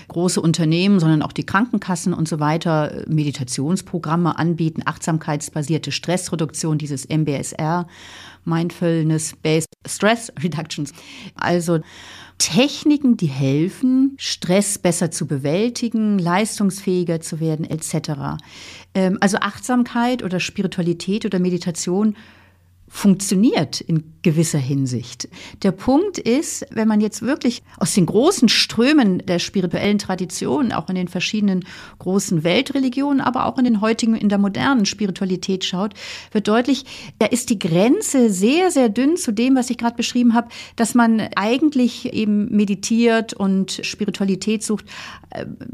große 0.09 0.39
Unternehmen, 0.39 1.01
sondern 1.01 1.23
auch 1.23 1.33
die 1.33 1.47
Krankenkassen 1.47 2.13
und 2.13 2.29
so 2.29 2.39
weiter 2.39 3.05
Meditationsprogramme 3.09 4.39
anbieten, 4.39 4.83
achtsamkeitsbasierte 4.85 5.91
Stressreduktion, 5.91 6.77
dieses 6.77 7.09
MBSR, 7.09 7.87
Mindfulness-Based 8.45 9.69
Stress 9.87 10.31
Reductions. 10.43 10.93
Also 11.35 11.81
Techniken, 12.37 13.17
die 13.17 13.27
helfen, 13.27 14.17
Stress 14.19 14.79
besser 14.79 15.11
zu 15.11 15.27
bewältigen, 15.27 16.19
leistungsfähiger 16.19 17.21
zu 17.21 17.41
werden, 17.41 17.65
etc. 17.65 18.43
Ähm, 18.95 19.17
also 19.21 19.39
Achtsamkeit 19.39 20.23
oder 20.23 20.41
Spiritualität 20.41 21.25
oder 21.25 21.39
Meditation 21.39 22.17
funktioniert 22.95 23.81
in 23.81 24.05
gewisser 24.23 24.61
Hinsicht. 24.61 25.29
Der 25.65 25.73
Punkt 25.73 26.17
ist, 26.17 26.65
wenn 26.71 26.87
man 26.87 27.01
jetzt 27.01 27.23
wirklich 27.23 27.65
aus 27.77 27.93
den 27.93 28.07
großen 28.07 28.49
Strömen 28.49 29.19
der 29.27 29.41
spirituellen 29.41 29.99
Tradition, 29.99 30.71
auch 30.71 30.89
in 30.89 30.95
den 30.95 31.09
verschiedenen 31.09 31.65
großen 31.99 32.45
Weltreligionen, 32.45 33.21
aber 33.21 33.47
auch 33.47 33.59
in 33.59 33.65
den 33.65 33.81
heutigen, 33.81 34.15
in 34.15 34.29
der 34.29 34.39
modernen 34.39 34.87
Spiritualität 34.87 35.65
schaut, 35.65 35.95
wird 36.31 36.47
deutlich, 36.47 36.85
da 37.19 37.27
ist 37.27 37.51
die 37.51 37.59
Grenze 37.59 38.31
sehr, 38.31 38.71
sehr 38.71 38.89
dünn 38.89 39.17
zu 39.17 39.33
dem, 39.33 39.57
was 39.57 39.71
ich 39.71 39.77
gerade 39.77 39.97
beschrieben 39.97 40.33
habe, 40.33 40.49
dass 40.77 40.95
man 40.95 41.21
eigentlich 41.35 42.13
eben 42.13 42.47
meditiert 42.55 43.35
und 43.35 43.81
Spiritualität 43.83 44.63
sucht, 44.63 44.85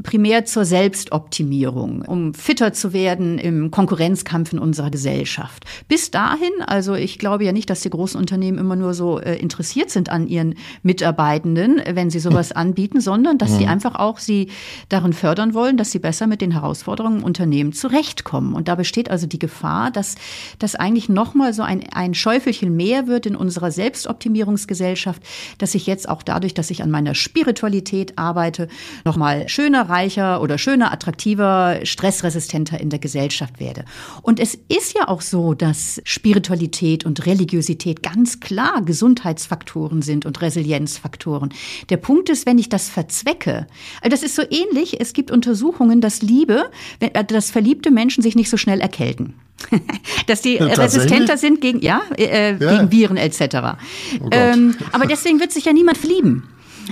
primär 0.03 0.45
zur 0.45 0.65
Selbstoptimierung, 0.65 2.01
um 2.01 2.33
fitter 2.33 2.73
zu 2.73 2.93
werden 2.93 3.37
im 3.37 3.71
Konkurrenzkampf 3.71 4.53
in 4.53 4.59
unserer 4.59 4.89
Gesellschaft. 4.89 5.65
Bis 5.87 6.11
dahin, 6.11 6.49
also 6.65 6.95
ich 6.95 7.19
glaube 7.19 7.45
ja 7.45 7.51
nicht, 7.51 7.69
dass 7.69 7.81
die 7.81 7.89
großen 7.89 8.19
Unternehmen 8.19 8.57
immer 8.57 8.75
nur 8.75 8.93
so 8.93 9.19
äh, 9.19 9.35
interessiert 9.35 9.91
sind 9.91 10.09
an 10.09 10.27
ihren 10.27 10.55
Mitarbeitenden, 10.83 11.81
wenn 11.93 12.09
sie 12.09 12.19
sowas 12.19 12.51
anbieten, 12.51 13.01
sondern 13.01 13.37
dass 13.37 13.57
sie 13.57 13.67
einfach 13.67 13.95
auch 13.95 14.17
sie 14.17 14.49
darin 14.89 15.13
fördern 15.13 15.53
wollen, 15.53 15.77
dass 15.77 15.91
sie 15.91 15.99
besser 15.99 16.27
mit 16.27 16.41
den 16.41 16.51
Herausforderungen 16.51 17.19
im 17.19 17.23
Unternehmen 17.23 17.73
zurechtkommen. 17.73 18.53
Und 18.53 18.67
da 18.67 18.75
besteht 18.75 19.11
also 19.11 19.27
die 19.27 19.39
Gefahr, 19.39 19.91
dass 19.91 20.15
das 20.59 20.75
eigentlich 20.75 21.09
nochmal 21.09 21.53
so 21.53 21.61
ein, 21.61 21.83
ein 21.91 22.13
Schäufelchen 22.13 22.75
mehr 22.75 23.07
wird 23.07 23.25
in 23.25 23.35
unserer 23.35 23.71
Selbstoptimierungsgesellschaft, 23.71 25.21
dass 25.57 25.75
ich 25.75 25.85
jetzt 25.85 26.09
auch 26.09 26.23
dadurch, 26.23 26.53
dass 26.53 26.71
ich 26.71 26.81
an 26.81 26.89
meiner 26.91 27.13
Spiritualität 27.13 28.17
arbeite, 28.17 28.67
nochmal 29.05 29.47
schöner, 29.51 29.89
reicher 29.89 30.41
oder 30.41 30.57
schöner, 30.57 30.91
attraktiver, 30.91 31.79
stressresistenter 31.83 32.79
in 32.79 32.89
der 32.89 32.99
Gesellschaft 32.99 33.59
werde. 33.59 33.85
Und 34.21 34.39
es 34.39 34.55
ist 34.67 34.95
ja 34.95 35.07
auch 35.07 35.21
so, 35.21 35.53
dass 35.53 36.01
Spiritualität 36.05 37.05
und 37.05 37.25
Religiosität 37.25 38.01
ganz 38.01 38.39
klar 38.39 38.81
Gesundheitsfaktoren 38.83 40.01
sind 40.01 40.25
und 40.25 40.41
Resilienzfaktoren. 40.41 41.53
Der 41.89 41.97
Punkt 41.97 42.29
ist, 42.29 42.45
wenn 42.45 42.57
ich 42.57 42.69
das 42.69 42.89
verzwecke, 42.89 43.67
also 44.01 44.09
das 44.09 44.23
ist 44.23 44.35
so 44.35 44.43
ähnlich, 44.49 44.99
es 44.99 45.13
gibt 45.13 45.31
Untersuchungen, 45.31 46.01
dass 46.01 46.21
Liebe, 46.21 46.69
äh, 46.99 47.23
dass 47.23 47.51
verliebte 47.51 47.91
Menschen 47.91 48.23
sich 48.23 48.35
nicht 48.35 48.49
so 48.49 48.57
schnell 48.57 48.81
erkälten. 48.81 49.35
dass 50.27 50.41
die 50.41 50.57
resistenter 50.57 51.37
sind 51.37 51.61
gegen, 51.61 51.81
ja, 51.81 52.01
äh, 52.17 52.55
ja. 52.57 52.57
gegen 52.57 52.91
Viren 52.91 53.17
etc. 53.17 53.77
Oh 54.19 54.27
ähm, 54.31 54.75
aber 54.91 55.05
deswegen 55.05 55.39
wird 55.39 55.51
sich 55.51 55.65
ja 55.65 55.73
niemand 55.73 55.97
verlieben. 55.97 56.47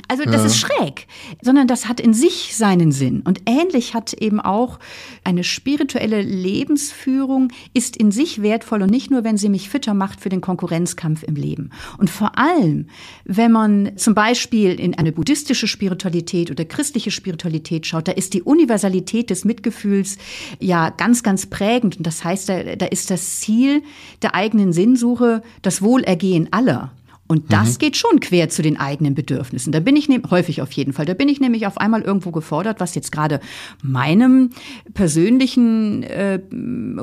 Also 0.07 0.23
das 0.23 0.41
ja. 0.41 0.45
ist 0.45 0.57
schräg, 0.57 1.07
sondern 1.41 1.67
das 1.67 1.87
hat 1.87 1.99
in 1.99 2.13
sich 2.13 2.55
seinen 2.55 2.91
Sinn. 2.91 3.21
Und 3.21 3.41
ähnlich 3.45 3.93
hat 3.93 4.13
eben 4.13 4.39
auch 4.39 4.79
eine 5.23 5.43
spirituelle 5.43 6.21
Lebensführung 6.21 7.51
ist 7.73 7.97
in 7.97 8.11
sich 8.11 8.41
wertvoll 8.41 8.81
und 8.81 8.91
nicht 8.91 9.11
nur, 9.11 9.23
wenn 9.23 9.37
sie 9.37 9.49
mich 9.49 9.69
fitter 9.69 9.93
macht 9.93 10.21
für 10.21 10.29
den 10.29 10.41
Konkurrenzkampf 10.41 11.23
im 11.23 11.35
Leben. 11.35 11.71
Und 11.97 12.09
vor 12.09 12.37
allem, 12.37 12.87
wenn 13.25 13.51
man 13.51 13.97
zum 13.97 14.15
Beispiel 14.15 14.79
in 14.79 14.97
eine 14.97 15.11
buddhistische 15.11 15.67
Spiritualität 15.67 16.51
oder 16.51 16.65
christliche 16.65 17.11
Spiritualität 17.11 17.85
schaut, 17.85 18.07
da 18.07 18.11
ist 18.11 18.33
die 18.33 18.43
Universalität 18.43 19.29
des 19.29 19.45
Mitgefühls 19.45 20.17
ja 20.59 20.89
ganz, 20.89 21.23
ganz 21.23 21.45
prägend. 21.45 21.97
Und 21.97 22.07
das 22.07 22.23
heißt, 22.23 22.49
da, 22.49 22.75
da 22.75 22.85
ist 22.85 23.11
das 23.11 23.39
Ziel 23.39 23.83
der 24.21 24.35
eigenen 24.35 24.73
Sinnsuche 24.73 25.41
das 25.61 25.81
Wohlergehen 25.81 26.51
aller. 26.51 26.91
Und 27.29 27.53
das 27.53 27.75
mhm. 27.75 27.77
geht 27.77 27.95
schon 27.95 28.19
quer 28.19 28.49
zu 28.49 28.63
den 28.63 28.77
eigenen 28.77 29.13
Bedürfnissen. 29.13 29.71
Da 29.71 29.79
bin 29.79 29.95
ich 29.95 30.09
ne 30.09 30.19
häufig 30.31 30.63
auf 30.63 30.71
jeden 30.71 30.93
Fall. 30.93 31.05
Da 31.05 31.13
bin 31.13 31.29
ich 31.29 31.39
nämlich 31.39 31.67
auf 31.67 31.77
einmal 31.77 32.01
irgendwo 32.01 32.31
gefordert, 32.31 32.79
was 32.79 32.95
jetzt 32.95 33.11
gerade 33.11 33.39
meinem 33.83 34.49
persönlichen 34.95 36.01
äh, 36.01 36.39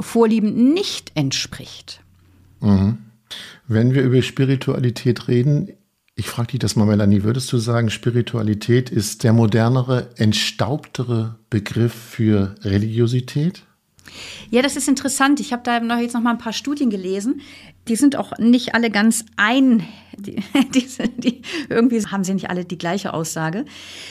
Vorlieben 0.00 0.74
nicht 0.74 1.12
entspricht. 1.14 2.00
Mhm. 2.60 2.98
Wenn 3.68 3.94
wir 3.94 4.02
über 4.02 4.20
Spiritualität 4.20 5.28
reden, 5.28 5.70
ich 6.16 6.26
frage 6.26 6.48
dich 6.48 6.58
das 6.58 6.74
mal, 6.74 6.86
Melanie, 6.86 7.22
würdest 7.22 7.52
du 7.52 7.58
sagen, 7.58 7.88
Spiritualität 7.88 8.90
ist 8.90 9.22
der 9.22 9.32
modernere, 9.32 10.10
entstaubtere 10.16 11.38
Begriff 11.50 11.94
für 11.94 12.56
Religiosität? 12.62 13.62
Ja, 14.50 14.62
das 14.62 14.76
ist 14.76 14.88
interessant. 14.88 15.40
Ich 15.40 15.52
habe 15.52 15.62
da 15.64 16.00
jetzt 16.00 16.14
noch 16.14 16.20
mal 16.20 16.30
ein 16.30 16.38
paar 16.38 16.52
Studien 16.52 16.90
gelesen. 16.90 17.40
Die 17.88 17.96
sind 17.96 18.16
auch 18.16 18.36
nicht 18.38 18.74
alle 18.74 18.90
ganz 18.90 19.24
ein. 19.36 19.86
Die, 20.16 20.36
die, 20.74 20.86
die, 21.18 21.42
irgendwie 21.68 22.04
haben 22.06 22.24
sie 22.24 22.34
nicht 22.34 22.50
alle 22.50 22.64
die 22.64 22.78
gleiche 22.78 23.14
Aussage. 23.14 23.64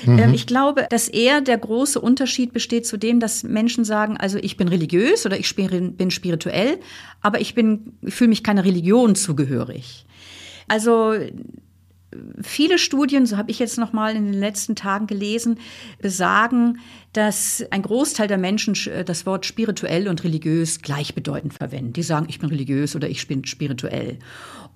Mhm. 0.05 0.19
Ähm, 0.19 0.33
ich 0.33 0.47
glaube, 0.47 0.87
dass 0.89 1.07
eher 1.07 1.41
der 1.41 1.57
große 1.57 1.99
Unterschied 1.99 2.53
besteht 2.53 2.85
zu 2.85 2.97
dem, 2.97 3.19
dass 3.19 3.43
Menschen 3.43 3.83
sagen, 3.85 4.17
also 4.17 4.37
ich 4.37 4.57
bin 4.57 4.67
religiös 4.67 5.25
oder 5.25 5.37
ich 5.39 5.55
bin 5.55 6.11
spirituell, 6.11 6.79
aber 7.21 7.41
ich 7.41 7.55
bin, 7.55 7.93
ich 8.01 8.13
fühle 8.13 8.29
mich 8.29 8.43
keiner 8.43 8.65
Religion 8.65 9.15
zugehörig. 9.15 10.05
Also 10.67 11.13
viele 12.41 12.77
Studien, 12.77 13.25
so 13.25 13.37
habe 13.37 13.51
ich 13.51 13.59
jetzt 13.59 13.77
noch 13.77 13.93
mal 13.93 14.15
in 14.15 14.25
den 14.25 14.39
letzten 14.39 14.75
Tagen 14.75 15.07
gelesen, 15.07 15.59
besagen, 16.01 16.79
dass 17.13 17.65
ein 17.71 17.81
Großteil 17.81 18.27
der 18.27 18.37
Menschen 18.37 18.75
das 19.05 19.25
Wort 19.25 19.45
spirituell 19.45 20.07
und 20.07 20.23
religiös 20.23 20.81
gleichbedeutend 20.81 21.53
verwenden. 21.53 21.93
Die 21.93 22.03
sagen, 22.03 22.25
ich 22.29 22.39
bin 22.39 22.49
religiös 22.49 22.95
oder 22.95 23.09
ich 23.09 23.27
bin 23.27 23.45
spirituell. 23.45 24.19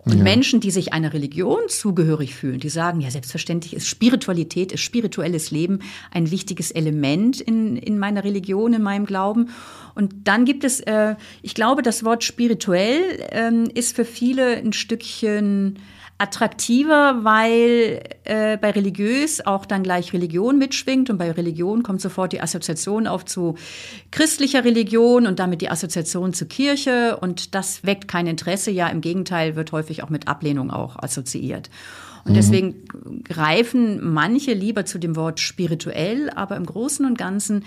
Und 0.05 0.17
ja. 0.17 0.23
Menschen, 0.23 0.61
die 0.61 0.71
sich 0.71 0.93
einer 0.93 1.13
Religion 1.13 1.59
zugehörig 1.67 2.33
fühlen, 2.33 2.59
die 2.59 2.69
sagen, 2.69 3.01
ja, 3.01 3.11
selbstverständlich 3.11 3.75
ist 3.75 3.87
Spiritualität, 3.87 4.71
ist 4.71 4.81
spirituelles 4.81 5.51
Leben 5.51 5.79
ein 6.11 6.31
wichtiges 6.31 6.71
Element 6.71 7.41
in, 7.41 7.75
in 7.75 7.99
meiner 7.99 8.23
Religion, 8.23 8.73
in 8.73 8.81
meinem 8.81 9.05
Glauben. 9.05 9.49
Und 9.95 10.27
dann 10.27 10.45
gibt 10.45 10.63
es, 10.63 10.79
äh, 10.79 11.15
ich 11.41 11.53
glaube, 11.53 11.81
das 11.81 12.05
Wort 12.05 12.23
spirituell 12.23 13.01
ähm, 13.31 13.69
ist 13.73 13.95
für 13.95 14.05
viele 14.05 14.55
ein 14.55 14.71
Stückchen 14.71 15.79
attraktiver, 16.19 17.23
weil 17.23 18.03
äh, 18.25 18.57
bei 18.57 18.71
religiös 18.71 19.45
auch 19.45 19.65
dann 19.65 19.83
gleich 19.83 20.11
Religion 20.11 20.57
mitschwingt 20.57 21.09
und 21.09 21.17
bei 21.17 21.31
Religion 21.31 21.81
kommt 21.81 22.01
sofort 22.01 22.33
die 22.33 22.41
Assoziation 22.41 23.07
auf 23.07 23.23
zu 23.23 23.55
christlicher 24.11 24.65
Religion 24.65 25.25
und 25.25 25.39
damit 25.39 25.61
die 25.61 25.69
Assoziation 25.69 26.33
zu 26.33 26.45
Kirche 26.45 27.17
und 27.21 27.55
das 27.55 27.85
weckt 27.85 28.09
kein 28.09 28.27
Interesse, 28.27 28.69
ja 28.69 28.89
im 28.89 28.99
Gegenteil 28.99 29.55
wird 29.55 29.71
häufig 29.71 29.88
auch 30.03 30.09
mit 30.09 30.27
Ablehnung 30.27 30.71
auch 30.71 30.95
assoziiert. 31.01 31.69
Und 32.25 32.35
deswegen 32.35 32.85
greifen 33.23 34.13
manche 34.13 34.53
lieber 34.53 34.85
zu 34.85 34.99
dem 34.99 35.15
Wort 35.15 35.39
spirituell, 35.39 36.29
aber 36.29 36.57
im 36.57 36.65
Großen 36.65 37.05
und 37.05 37.17
Ganzen 37.17 37.63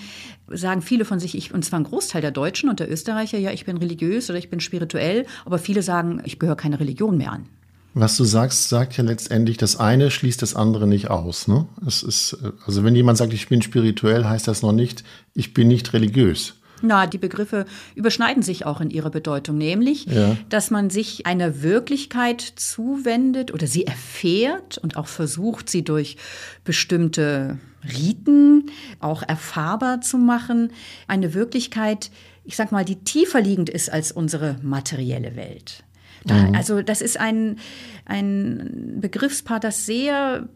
sagen 0.49 0.83
viele 0.83 1.05
von 1.05 1.19
sich, 1.19 1.37
ich, 1.37 1.53
und 1.53 1.65
zwar 1.65 1.81
ein 1.81 1.85
Großteil 1.85 2.21
der 2.21 2.31
Deutschen 2.31 2.69
und 2.69 2.79
der 2.79 2.91
Österreicher, 2.91 3.39
ja, 3.39 3.51
ich 3.51 3.65
bin 3.65 3.77
religiös 3.77 4.29
oder 4.31 4.39
ich 4.39 4.51
bin 4.51 4.61
spirituell, 4.61 5.27
aber 5.45 5.59
viele 5.59 5.83
sagen, 5.83 6.21
ich 6.25 6.39
gehöre 6.39 6.57
keine 6.57 6.79
Religion 6.79 7.17
mehr 7.17 7.33
an. 7.33 7.47
Was 7.95 8.17
du 8.17 8.25
sagst, 8.25 8.69
sagt 8.69 8.97
ja 8.97 9.05
letztendlich, 9.05 9.59
das 9.59 9.77
eine 9.77 10.11
schließt 10.11 10.41
das 10.41 10.55
andere 10.55 10.87
nicht 10.87 11.11
aus. 11.11 11.47
Ne? 11.47 11.67
Es 11.87 12.03
ist, 12.03 12.39
also 12.65 12.85
wenn 12.85 12.95
jemand 12.95 13.19
sagt, 13.19 13.35
ich 13.35 13.49
bin 13.49 13.61
spirituell, 13.61 14.25
heißt 14.25 14.49
das 14.49 14.63
noch 14.63 14.73
nicht, 14.73 15.05
ich 15.35 15.53
bin 15.53 15.69
nicht 15.69 15.93
religiös. 15.93 16.55
Na, 16.83 17.07
die 17.07 17.19
Begriffe 17.19 17.65
überschneiden 17.95 18.43
sich 18.43 18.67
auch 18.67 18.81
in 18.81 18.91
ihrer 18.91 19.11
Bedeutung, 19.11 19.57
nämlich, 19.57 20.07
ja. 20.07 20.37
dass 20.49 20.71
man 20.71 20.91
sich 20.91 21.27
einer 21.27 21.63
Wirklichkeit 21.63 22.41
zuwendet 22.41 23.55
oder 23.55 23.67
sie 23.67 23.87
erfährt 23.87 24.79
und 24.79 24.97
auch 24.97 25.07
versucht, 25.07 25.71
sie 25.71 25.85
durch 25.85 26.17
bestimmte 26.65 27.59
Riten 27.85 28.71
auch 29.01 29.23
erfahrbar 29.23 30.01
zu 30.01 30.19
machen. 30.19 30.73
Eine 31.07 31.35
Wirklichkeit, 31.35 32.11
ich 32.45 32.57
sag 32.57 32.73
mal, 32.73 32.85
die 32.85 32.97
tiefer 32.97 33.41
liegend 33.41 33.71
ist 33.71 33.91
als 33.91 34.13
unsere 34.13 34.57
materielle 34.63 35.37
Welt. 35.37 35.85
Da, 36.25 36.35
mhm. 36.35 36.55
Also 36.55 36.83
das 36.83 37.01
ist 37.01 37.19
ein, 37.19 37.59
ein 38.05 38.99
Begriffspaar, 39.01 39.61
das 39.61 39.87
sehr 39.87 40.49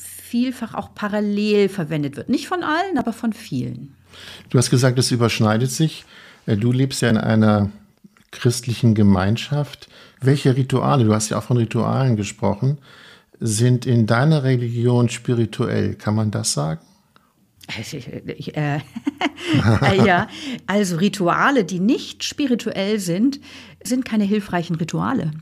vielfach 0.00 0.74
auch 0.74 0.94
parallel 0.94 1.68
verwendet 1.68 2.16
wird. 2.16 2.28
Nicht 2.28 2.48
von 2.48 2.62
allen, 2.62 2.98
aber 2.98 3.12
von 3.12 3.32
vielen. 3.32 3.94
Du 4.50 4.58
hast 4.58 4.70
gesagt, 4.70 4.98
es 4.98 5.10
überschneidet 5.10 5.70
sich. 5.70 6.04
Äh, 6.46 6.56
du 6.56 6.72
lebst 6.72 7.02
ja 7.02 7.10
in 7.10 7.18
einer 7.18 7.70
christlichen 8.30 8.94
Gemeinschaft. 8.94 9.88
Welche 10.20 10.56
Rituale, 10.56 11.04
du 11.04 11.14
hast 11.14 11.30
ja 11.30 11.38
auch 11.38 11.44
von 11.44 11.56
Ritualen 11.56 12.16
gesprochen, 12.16 12.78
sind 13.40 13.86
in 13.86 14.06
deiner 14.06 14.42
Religion 14.42 15.08
spirituell? 15.08 15.94
Kann 15.94 16.14
man 16.14 16.30
das 16.30 16.52
sagen? 16.52 16.80
Äh, 19.82 20.04
ja, 20.04 20.28
also 20.66 20.96
Rituale, 20.96 21.64
die 21.64 21.78
nicht 21.78 22.24
spirituell 22.24 22.98
sind, 22.98 23.40
sind 23.82 24.04
keine 24.04 24.24
hilfreichen 24.24 24.76
Rituale. 24.76 25.32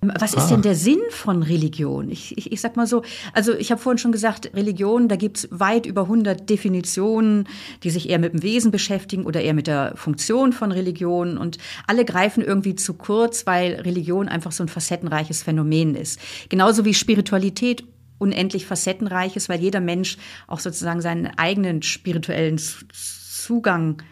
Was 0.00 0.34
ist 0.34 0.44
ah. 0.44 0.48
denn 0.48 0.62
der 0.62 0.74
Sinn 0.74 1.00
von 1.10 1.42
Religion? 1.42 2.10
Ich, 2.10 2.36
ich, 2.36 2.52
ich 2.52 2.60
sag 2.60 2.76
mal 2.76 2.86
so, 2.86 3.02
also 3.32 3.54
ich 3.54 3.70
habe 3.70 3.80
vorhin 3.80 3.98
schon 3.98 4.12
gesagt, 4.12 4.50
Religion, 4.54 5.08
da 5.08 5.16
gibt's 5.16 5.48
weit 5.50 5.86
über 5.86 6.02
100 6.02 6.48
Definitionen, 6.48 7.48
die 7.82 7.90
sich 7.90 8.08
eher 8.08 8.18
mit 8.18 8.32
dem 8.32 8.42
Wesen 8.42 8.70
beschäftigen 8.70 9.24
oder 9.24 9.40
eher 9.40 9.54
mit 9.54 9.66
der 9.66 9.92
Funktion 9.96 10.52
von 10.52 10.72
Religion. 10.72 11.38
Und 11.38 11.58
alle 11.86 12.04
greifen 12.04 12.42
irgendwie 12.42 12.74
zu 12.74 12.94
kurz, 12.94 13.46
weil 13.46 13.74
Religion 13.74 14.28
einfach 14.28 14.52
so 14.52 14.64
ein 14.64 14.68
facettenreiches 14.68 15.42
Phänomen 15.42 15.94
ist. 15.94 16.20
Genauso 16.48 16.84
wie 16.84 16.94
Spiritualität 16.94 17.84
unendlich 18.18 18.66
facettenreich 18.66 19.36
ist, 19.36 19.48
weil 19.48 19.60
jeder 19.60 19.80
Mensch 19.80 20.16
auch 20.46 20.60
sozusagen 20.60 21.00
seinen 21.00 21.26
eigenen 21.38 21.82
spirituellen 21.82 22.58
Zugang 22.58 24.02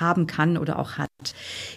haben 0.00 0.26
kann 0.26 0.58
oder 0.58 0.78
auch 0.78 0.98
hat. 0.98 1.08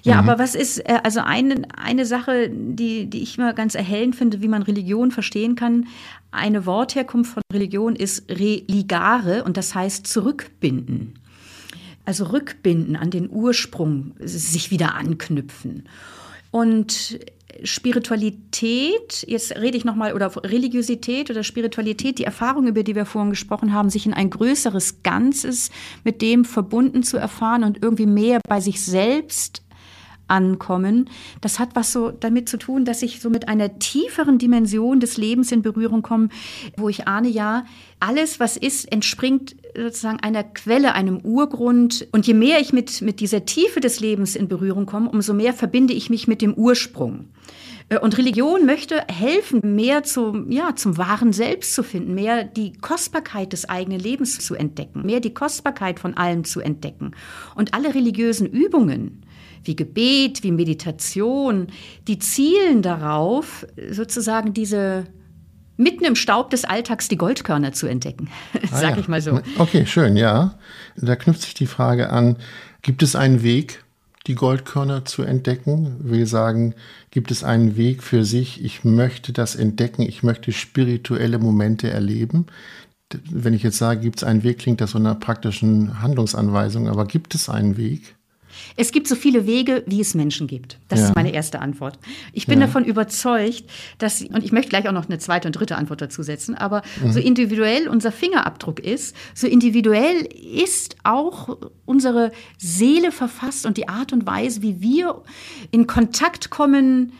Ja, 0.03 0.21
mhm. 0.21 0.29
aber 0.29 0.39
was 0.39 0.55
ist, 0.55 0.79
äh, 0.79 0.99
also 1.03 1.21
eine, 1.21 1.61
eine 1.75 2.05
Sache, 2.05 2.49
die, 2.49 3.09
die 3.09 3.21
ich 3.21 3.37
immer 3.37 3.53
ganz 3.53 3.75
erhellend 3.75 4.15
finde, 4.15 4.41
wie 4.41 4.47
man 4.47 4.61
Religion 4.61 5.11
verstehen 5.11 5.55
kann, 5.55 5.87
eine 6.31 6.65
Wortherkunft 6.65 7.33
von 7.33 7.43
Religion 7.51 7.95
ist 7.95 8.29
religare 8.29 9.43
und 9.43 9.57
das 9.57 9.73
heißt 9.73 10.05
zurückbinden. 10.05 11.19
Also 12.05 12.25
rückbinden 12.25 12.95
an 12.95 13.11
den 13.11 13.29
Ursprung, 13.29 14.13
sich 14.19 14.71
wieder 14.71 14.95
anknüpfen. 14.95 15.87
Und 16.51 17.19
Spiritualität, 17.63 19.25
jetzt 19.27 19.55
rede 19.55 19.77
ich 19.77 19.85
nochmal, 19.85 20.13
oder 20.13 20.31
Religiosität 20.43 21.29
oder 21.29 21.43
Spiritualität, 21.43 22.19
die 22.19 22.23
Erfahrung, 22.23 22.67
über 22.67 22.83
die 22.83 22.95
wir 22.95 23.05
vorhin 23.05 23.31
gesprochen 23.31 23.73
haben, 23.73 23.89
sich 23.89 24.05
in 24.05 24.13
ein 24.13 24.29
größeres 24.29 25.03
Ganzes 25.03 25.69
mit 26.03 26.21
dem 26.21 26.45
verbunden 26.45 27.03
zu 27.03 27.17
erfahren 27.17 27.63
und 27.63 27.81
irgendwie 27.81 28.05
mehr 28.05 28.39
bei 28.47 28.61
sich 28.61 28.83
selbst 28.83 29.63
ankommen. 30.29 31.09
Das 31.41 31.59
hat 31.59 31.69
was 31.75 31.91
so 31.91 32.11
damit 32.11 32.47
zu 32.47 32.57
tun, 32.57 32.85
dass 32.85 33.01
ich 33.01 33.19
so 33.19 33.29
mit 33.29 33.47
einer 33.47 33.79
tieferen 33.79 34.37
Dimension 34.37 34.99
des 34.99 35.17
Lebens 35.17 35.51
in 35.51 35.61
Berührung 35.61 36.01
komme, 36.01 36.29
wo 36.77 36.87
ich 36.87 37.07
ahne, 37.07 37.27
ja, 37.27 37.65
alles, 37.99 38.39
was 38.39 38.55
ist, 38.55 38.91
entspringt 38.91 39.55
sozusagen 39.75 40.19
einer 40.19 40.43
Quelle, 40.43 40.93
einem 40.93 41.19
Urgrund. 41.19 42.07
Und 42.11 42.27
je 42.27 42.33
mehr 42.33 42.59
ich 42.59 42.73
mit, 42.73 43.01
mit 43.01 43.19
dieser 43.19 43.45
Tiefe 43.45 43.79
des 43.79 43.99
Lebens 43.99 44.35
in 44.35 44.47
Berührung 44.47 44.85
komme, 44.85 45.09
umso 45.09 45.33
mehr 45.33 45.53
verbinde 45.53 45.93
ich 45.93 46.09
mich 46.09 46.27
mit 46.27 46.41
dem 46.41 46.53
Ursprung. 46.53 47.29
Äh, 47.89 47.99
und 47.99 48.17
Religion 48.17 48.65
möchte 48.65 49.03
helfen, 49.07 49.75
mehr 49.75 50.03
zum, 50.03 50.49
ja, 50.51 50.75
zum 50.75 50.97
wahren 50.97 51.33
Selbst 51.33 51.73
zu 51.73 51.83
finden, 51.83 52.13
mehr 52.13 52.43
die 52.43 52.73
Kostbarkeit 52.73 53.53
des 53.53 53.67
eigenen 53.67 53.99
Lebens 53.99 54.39
zu 54.39 54.55
entdecken, 54.55 55.05
mehr 55.05 55.19
die 55.19 55.33
Kostbarkeit 55.33 55.99
von 55.99 56.15
allem 56.15 56.43
zu 56.43 56.61
entdecken. 56.61 57.11
Und 57.55 57.73
alle 57.73 57.93
religiösen 57.93 58.47
Übungen, 58.47 59.23
wie 59.63 59.75
Gebet, 59.75 60.43
wie 60.43 60.51
Meditation, 60.51 61.67
die 62.07 62.19
zielen 62.19 62.81
darauf, 62.81 63.65
sozusagen 63.89 64.53
diese 64.53 65.07
mitten 65.79 66.03
im 66.03 66.15
Staub 66.15 66.49
des 66.49 66.65
Alltags 66.65 67.07
die 67.07 67.17
Goldkörner 67.17 67.71
zu 67.71 67.87
entdecken, 67.87 68.29
ah, 68.53 68.77
sag 68.77 68.91
ja. 68.91 68.97
ich 68.97 69.07
mal 69.07 69.21
so. 69.21 69.39
Okay, 69.57 69.85
schön, 69.85 70.17
ja. 70.17 70.55
Da 70.97 71.15
knüpft 71.15 71.41
sich 71.41 71.53
die 71.53 71.67
Frage 71.67 72.11
an, 72.11 72.35
gibt 72.81 73.01
es 73.01 73.15
einen 73.15 73.41
Weg, 73.41 73.83
die 74.27 74.35
Goldkörner 74.35 75.05
zu 75.05 75.23
entdecken? 75.23 75.95
Will 75.99 76.27
sagen, 76.27 76.75
gibt 77.11 77.31
es 77.31 77.43
einen 77.43 77.77
Weg 77.77 78.03
für 78.03 78.25
sich, 78.25 78.63
ich 78.63 78.83
möchte 78.83 79.31
das 79.31 79.55
entdecken, 79.55 80.01
ich 80.01 80.21
möchte 80.21 80.51
spirituelle 80.51 81.39
Momente 81.39 81.89
erleben? 81.89 82.47
Wenn 83.31 83.53
ich 83.53 83.63
jetzt 83.63 83.77
sage, 83.77 84.01
gibt 84.01 84.17
es 84.17 84.23
einen 84.23 84.43
Weg, 84.43 84.59
klingt 84.59 84.81
das 84.81 84.91
so 84.91 84.99
einer 84.99 85.15
praktischen 85.15 86.01
Handlungsanweisung, 86.01 86.89
aber 86.89 87.05
gibt 87.05 87.33
es 87.33 87.49
einen 87.49 87.77
Weg? 87.77 88.15
Es 88.75 88.91
gibt 88.91 89.07
so 89.07 89.15
viele 89.15 89.45
Wege, 89.45 89.83
wie 89.85 90.01
es 90.01 90.15
Menschen 90.15 90.47
gibt. 90.47 90.79
Das 90.87 90.99
ja. 90.99 91.07
ist 91.07 91.15
meine 91.15 91.33
erste 91.33 91.59
Antwort. 91.59 91.99
Ich 92.33 92.47
bin 92.47 92.59
ja. 92.59 92.67
davon 92.67 92.85
überzeugt, 92.85 93.63
dass, 93.97 94.21
und 94.21 94.43
ich 94.43 94.51
möchte 94.51 94.69
gleich 94.69 94.87
auch 94.87 94.93
noch 94.93 95.07
eine 95.07 95.19
zweite 95.19 95.47
und 95.47 95.53
dritte 95.53 95.77
Antwort 95.77 96.01
dazu 96.01 96.23
setzen, 96.23 96.55
aber 96.55 96.81
mhm. 97.03 97.11
so 97.11 97.19
individuell 97.19 97.87
unser 97.87 98.11
Fingerabdruck 98.11 98.79
ist, 98.79 99.15
so 99.33 99.47
individuell 99.47 100.27
ist 100.63 100.95
auch 101.03 101.57
unsere 101.85 102.31
Seele 102.57 103.11
verfasst 103.11 103.65
und 103.65 103.77
die 103.77 103.87
Art 103.87 104.13
und 104.13 104.25
Weise, 104.25 104.61
wie 104.61 104.81
wir 104.81 105.23
in 105.71 105.87
Kontakt 105.87 106.49
kommen 106.49 107.13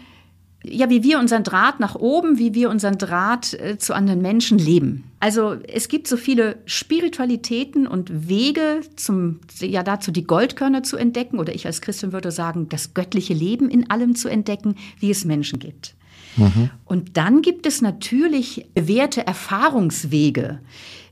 ja, 0.64 0.90
wie 0.90 1.04
wir 1.04 1.20
unseren 1.20 1.44
Draht 1.44 1.80
nach 1.80 1.96
oben, 1.96 2.38
wie 2.38 2.54
wir 2.54 2.70
unseren 2.70 2.98
Draht 2.98 3.54
äh, 3.54 3.78
zu 3.78 3.94
anderen 3.94 4.22
Menschen 4.22 4.58
leben. 4.58 5.06
Also 5.20 5.56
es 5.68 5.88
gibt 5.88 6.08
so 6.08 6.18
viele 6.18 6.58
Spiritualitäten 6.66 7.88
und 7.88 8.30
Wege 8.30 8.82
zum, 8.96 9.40
ja 9.60 9.84
dazu 9.84 10.12
die 10.12 10.26
Goldkörner 10.26 10.84
zu 10.84 10.98
entdecken 10.98 11.40
oder 11.40 11.56
ich 11.56 11.66
als 11.66 11.82
Christin 11.82 12.12
würde 12.12 12.32
sagen, 12.32 12.68
das 12.70 12.94
göttliche 12.94 13.34
Leben 13.34 13.70
in 13.70 13.90
allem 13.90 14.16
zu 14.16 14.28
entdecken, 14.28 14.76
wie 15.00 15.12
es 15.12 15.24
Menschen 15.24 15.60
gibt. 15.60 15.96
Mhm. 16.36 16.70
Und 16.86 17.18
dann 17.18 17.42
gibt 17.42 17.66
es 17.66 17.82
natürlich 17.82 18.66
bewährte 18.74 19.26
Erfahrungswege, 19.26 20.60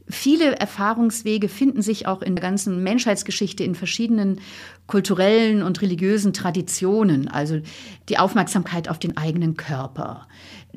Viele 0.10 0.56
Erfahrungswege 0.56 1.50
finden 1.50 1.82
sich 1.82 2.08
auch 2.08 2.22
in 2.22 2.36
der 2.36 2.42
ganzen 2.42 2.82
Menschheitsgeschichte 2.82 3.64
in 3.64 3.76
verschiedenen 3.76 4.40
kulturellen 4.88 5.64
und 5.64 5.82
religiösen 5.82 6.32
Traditionen. 6.32 7.28
Also 7.28 7.60
die 8.08 8.18
Aufmerksamkeit 8.18 8.88
auf 8.88 9.00
den 9.00 9.18
eigenen 9.18 9.58
Körper, 9.58 10.26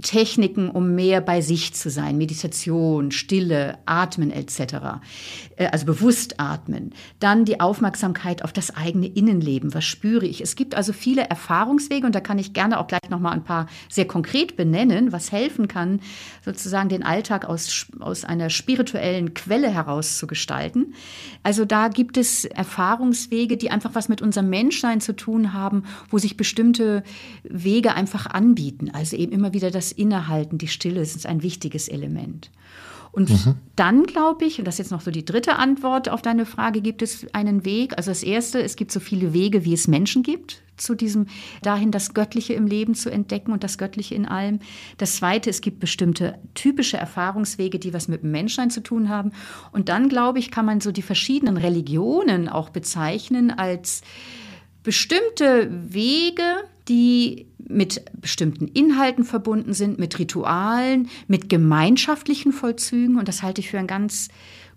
Techniken, 0.03 0.71
um 0.71 0.95
mehr 0.95 1.21
bei 1.21 1.41
sich 1.41 1.75
zu 1.75 1.91
sein, 1.91 2.19
Meditation, 2.19 3.11
Stille, 3.11 3.79
Atmen 3.87 4.31
etc. 4.31 5.01
Äh, 5.57 5.67
also 5.67 5.87
bewusst 5.87 6.41
atmen. 6.41 6.93
Dann 7.19 7.45
die 7.45 7.61
Aufmerksamkeit 7.61 8.43
auf 8.45 8.53
das 8.53 8.75
eigene 8.75 9.07
Innenleben. 9.07 9.75
Was 9.75 9.85
spüre 9.85 10.27
ich? 10.27 10.41
Es 10.41 10.57
gibt 10.57 10.75
also 10.75 10.93
viele 10.93 11.23
Erfahrungswege 11.23 12.07
und 12.07 12.15
da 12.15 12.21
kann 12.21 12.39
ich 12.39 12.53
gerne 12.53 12.81
auch 12.81 12.87
gleich 12.87 13.11
noch 13.11 13.21
mal 13.21 13.33
ein 13.33 13.45
paar 13.45 13.67
sehr 13.89 14.07
konkret 14.07 14.57
benennen, 14.57 15.13
was 15.13 15.33
helfen 15.33 15.69
kann, 15.69 16.01
sozusagen 16.45 16.89
den 16.89 17.03
Alltag 17.03 17.45
aus, 17.45 17.87
aus 18.01 18.25
einer 18.25 18.51
spirituellen 18.51 19.35
Quelle 19.35 19.71
heraus 19.71 20.19
zu 20.19 20.27
gestalten. 20.27 20.95
Also 21.43 21.65
da 21.65 21.89
gibt 21.89 22.17
es 22.17 22.45
Erfahrungswege, 22.45 23.57
die 23.57 23.71
einfach 23.71 23.95
was 23.95 24.09
mit 24.09 24.23
unserem 24.23 24.49
Menschsein 24.51 25.01
zu 25.01 25.15
tun 25.15 25.53
haben, 25.53 25.85
wo 26.09 26.19
sich 26.19 26.37
bestimmte 26.37 27.03
Wege 27.43 27.95
einfach 27.95 28.27
anbieten. 28.27 28.91
Also 28.93 29.17
eben 29.17 29.33
immer 29.33 29.53
wieder 29.53 29.71
das 29.71 29.90
Innehalten, 29.93 30.59
die 30.59 30.69
Stille 30.69 31.01
ist 31.01 31.27
ein 31.27 31.43
wichtiges 31.43 31.89
Element. 31.89 32.51
Und 33.13 33.31
mhm. 33.31 33.57
dann 33.75 34.05
glaube 34.05 34.45
ich, 34.45 34.59
und 34.59 34.67
das 34.67 34.75
ist 34.75 34.79
jetzt 34.79 34.91
noch 34.93 35.01
so 35.01 35.11
die 35.11 35.25
dritte 35.25 35.57
Antwort 35.57 36.09
auf 36.09 36.23
deine 36.23 36.47
Frage, 36.47 36.81
gibt 36.81 37.03
es 37.03 37.27
einen 37.35 37.65
Weg. 37.65 37.95
Also 37.97 38.11
das 38.11 38.23
erste, 38.23 38.63
es 38.63 38.77
gibt 38.77 38.93
so 38.93 39.01
viele 39.01 39.33
Wege, 39.33 39.65
wie 39.65 39.75
es 39.75 39.89
Menschen 39.89 40.23
gibt, 40.23 40.63
zu 40.77 40.95
diesem 40.95 41.27
dahin 41.63 41.91
das 41.91 42.15
Göttliche 42.15 42.55
im 42.55 42.67
Leben 42.67 42.95
zu 42.95 43.11
entdecken 43.11 43.53
und 43.53 43.65
das 43.65 43.79
Göttliche 43.79 44.15
in 44.15 44.27
allem. 44.27 44.61
Das 44.97 45.17
zweite, 45.17 45.51
es 45.51 45.61
gibt 45.61 45.81
bestimmte 45.81 46.39
typische 46.55 46.99
Erfahrungswege, 46.99 47.81
die 47.81 47.93
was 47.93 48.07
mit 48.07 48.23
dem 48.23 48.31
Menschsein 48.31 48.71
zu 48.71 48.81
tun 48.81 49.09
haben. 49.09 49.33
Und 49.73 49.89
dann 49.89 50.09
glaube 50.09 50.39
ich, 50.39 50.53
kann 50.53 50.65
man 50.65 50.81
so 50.81 50.93
die 50.93 51.03
verschiedenen 51.03 51.57
Religionen 51.57 52.49
auch 52.49 52.71
bezeichnen 52.71 53.51
als 53.51 54.03
bestimmte 54.85 55.69
Wege, 55.93 56.43
die 56.91 57.47
mit 57.57 58.03
bestimmten 58.21 58.67
Inhalten 58.67 59.25
verbunden 59.25 59.73
sind, 59.73 59.99
mit 59.99 60.19
Ritualen, 60.19 61.09
mit 61.29 61.49
gemeinschaftlichen 61.49 62.53
Vollzügen. 62.53 63.17
Und 63.17 63.29
das 63.29 63.43
halte 63.45 63.61
ich 63.61 63.71
für 63.71 63.79
einen 63.79 63.87
ganz 63.87 64.29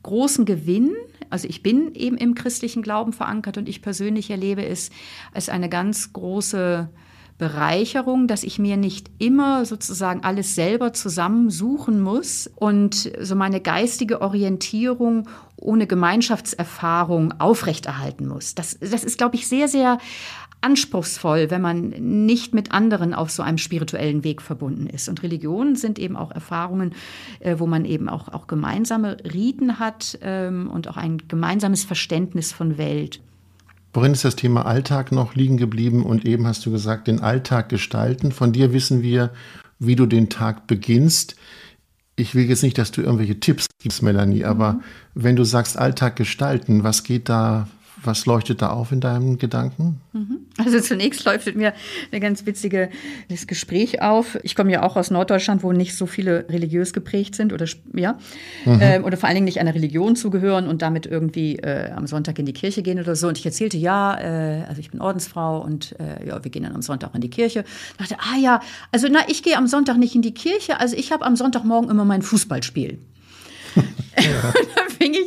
großen 0.04 0.46
Gewinn. 0.46 0.92
Also 1.32 1.48
ich 1.48 1.64
bin 1.64 1.96
eben 1.96 2.16
im 2.18 2.36
christlichen 2.36 2.84
Glauben 2.84 3.12
verankert 3.12 3.58
und 3.58 3.68
ich 3.68 3.82
persönlich 3.82 4.30
erlebe 4.30 4.64
es 4.64 4.92
als 5.34 5.50
eine 5.50 5.70
ganz 5.70 6.14
große 6.14 6.90
Bereicherung, 7.40 8.28
dass 8.28 8.44
ich 8.44 8.60
mir 8.60 8.78
nicht 8.78 9.10
immer 9.18 9.66
sozusagen 9.66 10.24
alles 10.24 10.54
selber 10.54 10.94
zusammensuchen 10.94 12.00
muss 12.00 12.50
und 12.56 13.12
so 13.20 13.36
meine 13.36 13.60
geistige 13.60 14.22
Orientierung 14.22 15.28
ohne 15.58 15.88
Gemeinschaftserfahrung 15.88 17.40
aufrechterhalten 17.40 18.28
muss. 18.28 18.54
Das, 18.54 18.78
das 18.80 19.04
ist, 19.04 19.18
glaube 19.18 19.36
ich, 19.36 19.48
sehr, 19.48 19.68
sehr 19.68 19.98
anspruchsvoll, 20.64 21.50
wenn 21.50 21.62
man 21.62 21.90
nicht 21.90 22.54
mit 22.54 22.72
anderen 22.72 23.14
auf 23.14 23.32
so 23.32 23.44
einem 23.44 23.58
spirituellen 23.58 24.24
Weg 24.24 24.42
verbunden 24.42 24.88
ist. 24.88 25.10
Und 25.10 25.24
Religionen 25.24 25.76
sind 25.76 26.00
eben 26.00 26.16
auch 26.16 26.32
Erfahrungen, 26.32 26.94
äh, 27.40 27.56
wo 27.60 27.68
man 27.68 27.86
eben 27.86 28.10
auch, 28.10 28.30
auch 28.30 28.48
gemeinsame 28.48 29.18
Riten 29.34 29.80
hat 29.80 30.18
ähm, 30.22 30.70
und 30.70 30.88
auch 30.88 30.98
ein 30.98 31.20
gemeinsames 31.28 31.84
Verständnis 31.84 32.52
von 32.52 32.78
Welt. 32.78 33.20
Worin 33.94 34.14
ist 34.14 34.26
das 34.26 34.36
Thema 34.36 34.66
Alltag 34.66 35.12
noch 35.12 35.36
liegen 35.36 35.58
geblieben? 35.58 36.04
Und 36.04 36.26
eben 36.26 36.48
hast 36.48 36.66
du 36.66 36.72
gesagt, 36.72 37.08
den 37.08 37.20
Alltag 37.20 37.70
gestalten. 37.70 38.32
Von 38.32 38.52
dir 38.52 38.74
wissen 38.74 39.04
wir, 39.04 39.32
wie 39.78 39.96
du 39.96 40.08
den 40.08 40.30
Tag 40.30 40.66
beginnst. 40.66 41.36
Ich 42.16 42.34
will 42.34 42.46
jetzt 42.46 42.64
nicht, 42.64 42.78
dass 42.78 42.92
du 42.92 43.02
irgendwelche 43.02 43.40
Tipps 43.40 43.68
gibst, 43.82 44.02
Melanie, 44.02 44.46
aber 44.46 44.74
mhm. 44.74 44.82
wenn 45.14 45.36
du 45.36 45.44
sagst 45.44 45.78
Alltag 45.78 46.16
gestalten, 46.16 46.84
was 46.84 47.04
geht 47.04 47.30
da 47.30 47.68
was 48.06 48.26
leuchtet 48.26 48.62
da 48.62 48.70
auf 48.70 48.92
in 48.92 49.00
deinem 49.00 49.38
Gedanken? 49.38 50.02
Mhm. 50.14 50.40
Also 50.58 50.80
zunächst 50.80 51.26
leuchtet 51.26 51.56
mir 51.56 51.74
ein 52.12 52.22
ganz 52.22 52.46
witziges 52.46 52.90
Gespräch 53.48 54.02
auf. 54.02 54.38
Ich 54.44 54.56
komme 54.56 54.72
ja 54.72 54.84
auch 54.84 54.96
aus 54.96 55.12
Norddeutschland, 55.12 55.64
wo 55.64 55.72
nicht 55.72 55.96
so 55.96 56.06
viele 56.06 56.48
religiös 56.50 56.94
geprägt 56.94 57.36
sind 57.36 57.54
oder 57.54 57.66
ja 57.96 58.18
mhm. 58.66 58.82
äh, 58.82 59.00
oder 59.00 59.18
vor 59.18 59.28
allen 59.28 59.36
Dingen 59.36 59.46
nicht 59.46 59.60
einer 59.60 59.74
Religion 59.74 60.16
zugehören 60.16 60.68
und 60.68 60.82
damit 60.82 61.06
irgendwie 61.06 61.58
äh, 61.58 61.92
am 61.92 62.08
Sonntag 62.08 62.40
in 62.40 62.46
die 62.46 62.54
Kirche 62.54 62.84
gehen 62.84 63.00
oder 63.00 63.16
so. 63.16 63.28
Und 63.28 63.38
ich 63.38 63.46
erzählte 63.46 63.78
ja, 63.78 64.20
äh, 64.20 64.64
also 64.68 64.80
ich 64.80 64.92
bin 64.92 65.02
Ordensfrau 65.02 65.62
und 65.62 65.96
äh, 66.00 66.28
ja, 66.28 66.44
wir 66.44 66.52
gehen 66.52 66.64
dann 66.64 66.76
am 66.76 66.82
Sonntag 66.82 67.16
in 67.16 67.22
die 67.22 67.30
Kirche. 67.30 67.64
Ich 67.92 67.98
dachte, 67.98 68.18
ah 68.20 68.38
ja, 68.38 68.62
also 68.92 69.08
na, 69.10 69.20
ich 69.28 69.44
gehe 69.44 69.58
am 69.58 69.68
Sonntag 69.68 69.98
nicht 69.98 70.16
in 70.16 70.22
die 70.22 70.34
Kirche. 70.34 70.80
Also 70.80 70.96
ich 70.96 71.12
habe 71.12 71.26
am 71.26 71.36
Sonntagmorgen 71.36 71.90
immer 71.90 72.06
mein 72.06 72.22
Fußballspiel. 72.22 73.00
Ja. 73.76 74.54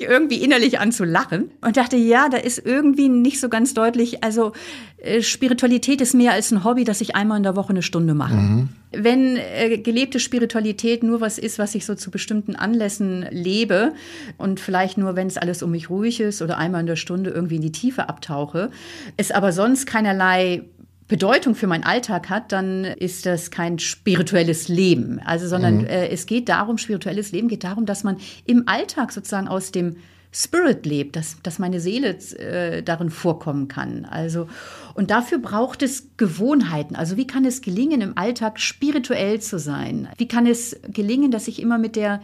irgendwie 0.07 0.43
innerlich 0.43 0.79
an 0.79 0.93
zu 0.93 1.05
lachen 1.05 1.51
und 1.61 1.77
dachte, 1.77 1.97
ja, 1.97 2.29
da 2.29 2.39
ist 2.39 2.65
irgendwie 2.65 3.09
nicht 3.09 3.41
so 3.41 3.49
ganz 3.49 3.75
deutlich, 3.75 4.25
also 4.25 4.53
äh, 4.99 5.23
Spiritualität 5.23 6.01
ist 6.01 6.15
mehr 6.15 6.33
als 6.33 6.51
ein 6.51 6.65
Hobby, 6.65 6.85
das 6.85 7.01
ich 7.01 7.15
einmal 7.15 7.37
in 7.37 7.43
der 7.43 7.57
Woche 7.57 7.71
eine 7.71 7.83
Stunde 7.83 8.15
mache. 8.15 8.35
Mhm. 8.35 8.69
Wenn 8.93 9.37
äh, 9.37 9.79
gelebte 9.79 10.21
Spiritualität 10.21 11.03
nur 11.03 11.21
was 11.21 11.39
ist, 11.39 11.59
was 11.59 11.75
ich 11.75 11.85
so 11.85 11.95
zu 11.95 12.11
bestimmten 12.11 12.57
Anlässen 12.57 13.27
lebe 13.31 13.93
und 14.39 14.61
vielleicht 14.61 14.99
nur, 14.99 15.17
wenn 15.17 15.27
es 15.27 15.37
alles 15.37 15.63
um 15.63 15.71
mich 15.71 15.91
ruhig 15.91 16.21
ist 16.21 16.43
oder 16.43 16.57
einmal 16.59 16.81
in 16.81 16.87
der 16.87 16.97
Stunde 16.97 17.31
irgendwie 17.31 17.57
in 17.57 17.63
die 17.63 17.73
Tiefe 17.73 18.09
abtauche, 18.09 18.71
es 19.17 19.31
aber 19.31 19.53
sonst 19.53 19.87
keinerlei 19.87 20.65
Bedeutung 21.09 21.55
für 21.55 21.67
meinen 21.67 21.85
Alltag 21.85 22.31
hat, 22.31 22.51
dann 22.53 22.85
ist 22.85 23.27
das 23.27 23.51
kein 23.51 23.79
spirituelles 23.79 24.69
Leben. 24.69 25.21
Also, 25.25 25.47
sondern 25.47 25.79
mhm. 25.79 25.87
äh, 25.87 26.09
es 26.09 26.27
geht 26.27 26.49
darum, 26.49 26.79
spirituelles 26.79 27.33
Leben 27.33 27.49
geht 27.49 27.65
darum, 27.65 27.87
dass 27.87 28.03
man 28.03 28.17
im 28.45 28.67
Alltag 28.67 29.13
sozusagen 29.13 29.49
aus 29.49 29.71
dem 29.71 29.97
Spirit 30.33 30.85
lebt, 30.85 31.17
dass, 31.17 31.41
dass 31.43 31.59
meine 31.59 31.81
Seele 31.81 32.19
äh, 32.39 32.83
darin 32.83 33.11
vorkommen 33.11 33.69
kann. 33.69 34.05
Also, 34.05 34.49
und 34.95 35.11
dafür 35.11 35.39
braucht 35.39 35.83
es 35.83 36.09
Gewohnheiten. 36.17 36.97
Also, 36.97 37.17
wie 37.17 37.27
kann 37.27 37.45
es 37.45 37.63
gelingen, 37.63 38.01
im 38.01 38.19
Alltag 38.19 38.61
spirituell 38.61 39.41
zu 39.41 39.59
sein? 39.59 40.09
Wie 40.19 40.29
kann 40.29 40.47
es 40.47 40.79
gelingen, 40.93 41.31
dass 41.31 41.49
ich 41.49 41.63
immer 41.63 41.79
mit 41.79 41.97
der 41.97 42.21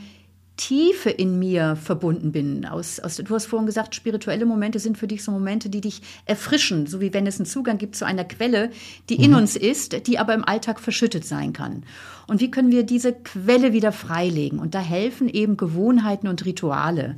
Tiefe 0.57 1.11
in 1.11 1.39
mir 1.39 1.77
verbunden 1.77 2.31
bin. 2.31 2.67
Aus, 2.67 3.01
aus, 3.01 3.17
du 3.17 3.35
hast 3.35 3.47
vorhin 3.47 3.67
gesagt, 3.67 3.95
spirituelle 3.95 4.45
Momente 4.45 4.79
sind 4.79 4.99
für 4.99 5.07
dich 5.07 5.25
so 5.25 5.33
Momente, 5.33 5.71
die 5.71 5.81
dich 5.81 6.03
erfrischen, 6.27 6.87
so 6.87 7.01
wie 7.01 7.15
wenn 7.15 7.27
es 7.27 7.39
einen 7.39 7.47
Zugang 7.47 7.79
gibt 7.79 7.97
zu 7.97 8.05
einer 8.05 8.25
Quelle, 8.25 8.71
die 9.09 9.19
mhm. 9.19 9.25
in 9.25 9.35
uns 9.35 9.57
ist, 9.57 10.07
die 10.07 10.19
aber 10.19 10.35
im 10.35 10.45
Alltag 10.45 10.79
verschüttet 10.79 11.25
sein 11.25 11.53
kann. 11.53 11.85
Und 12.27 12.41
wie 12.41 12.51
können 12.51 12.71
wir 12.71 12.85
diese 12.85 13.13
Quelle 13.13 13.73
wieder 13.73 13.93
freilegen? 13.93 14.59
Und 14.59 14.75
da 14.75 14.81
helfen 14.81 15.29
eben 15.29 15.57
Gewohnheiten 15.57 16.29
und 16.29 16.45
Rituale. 16.45 17.17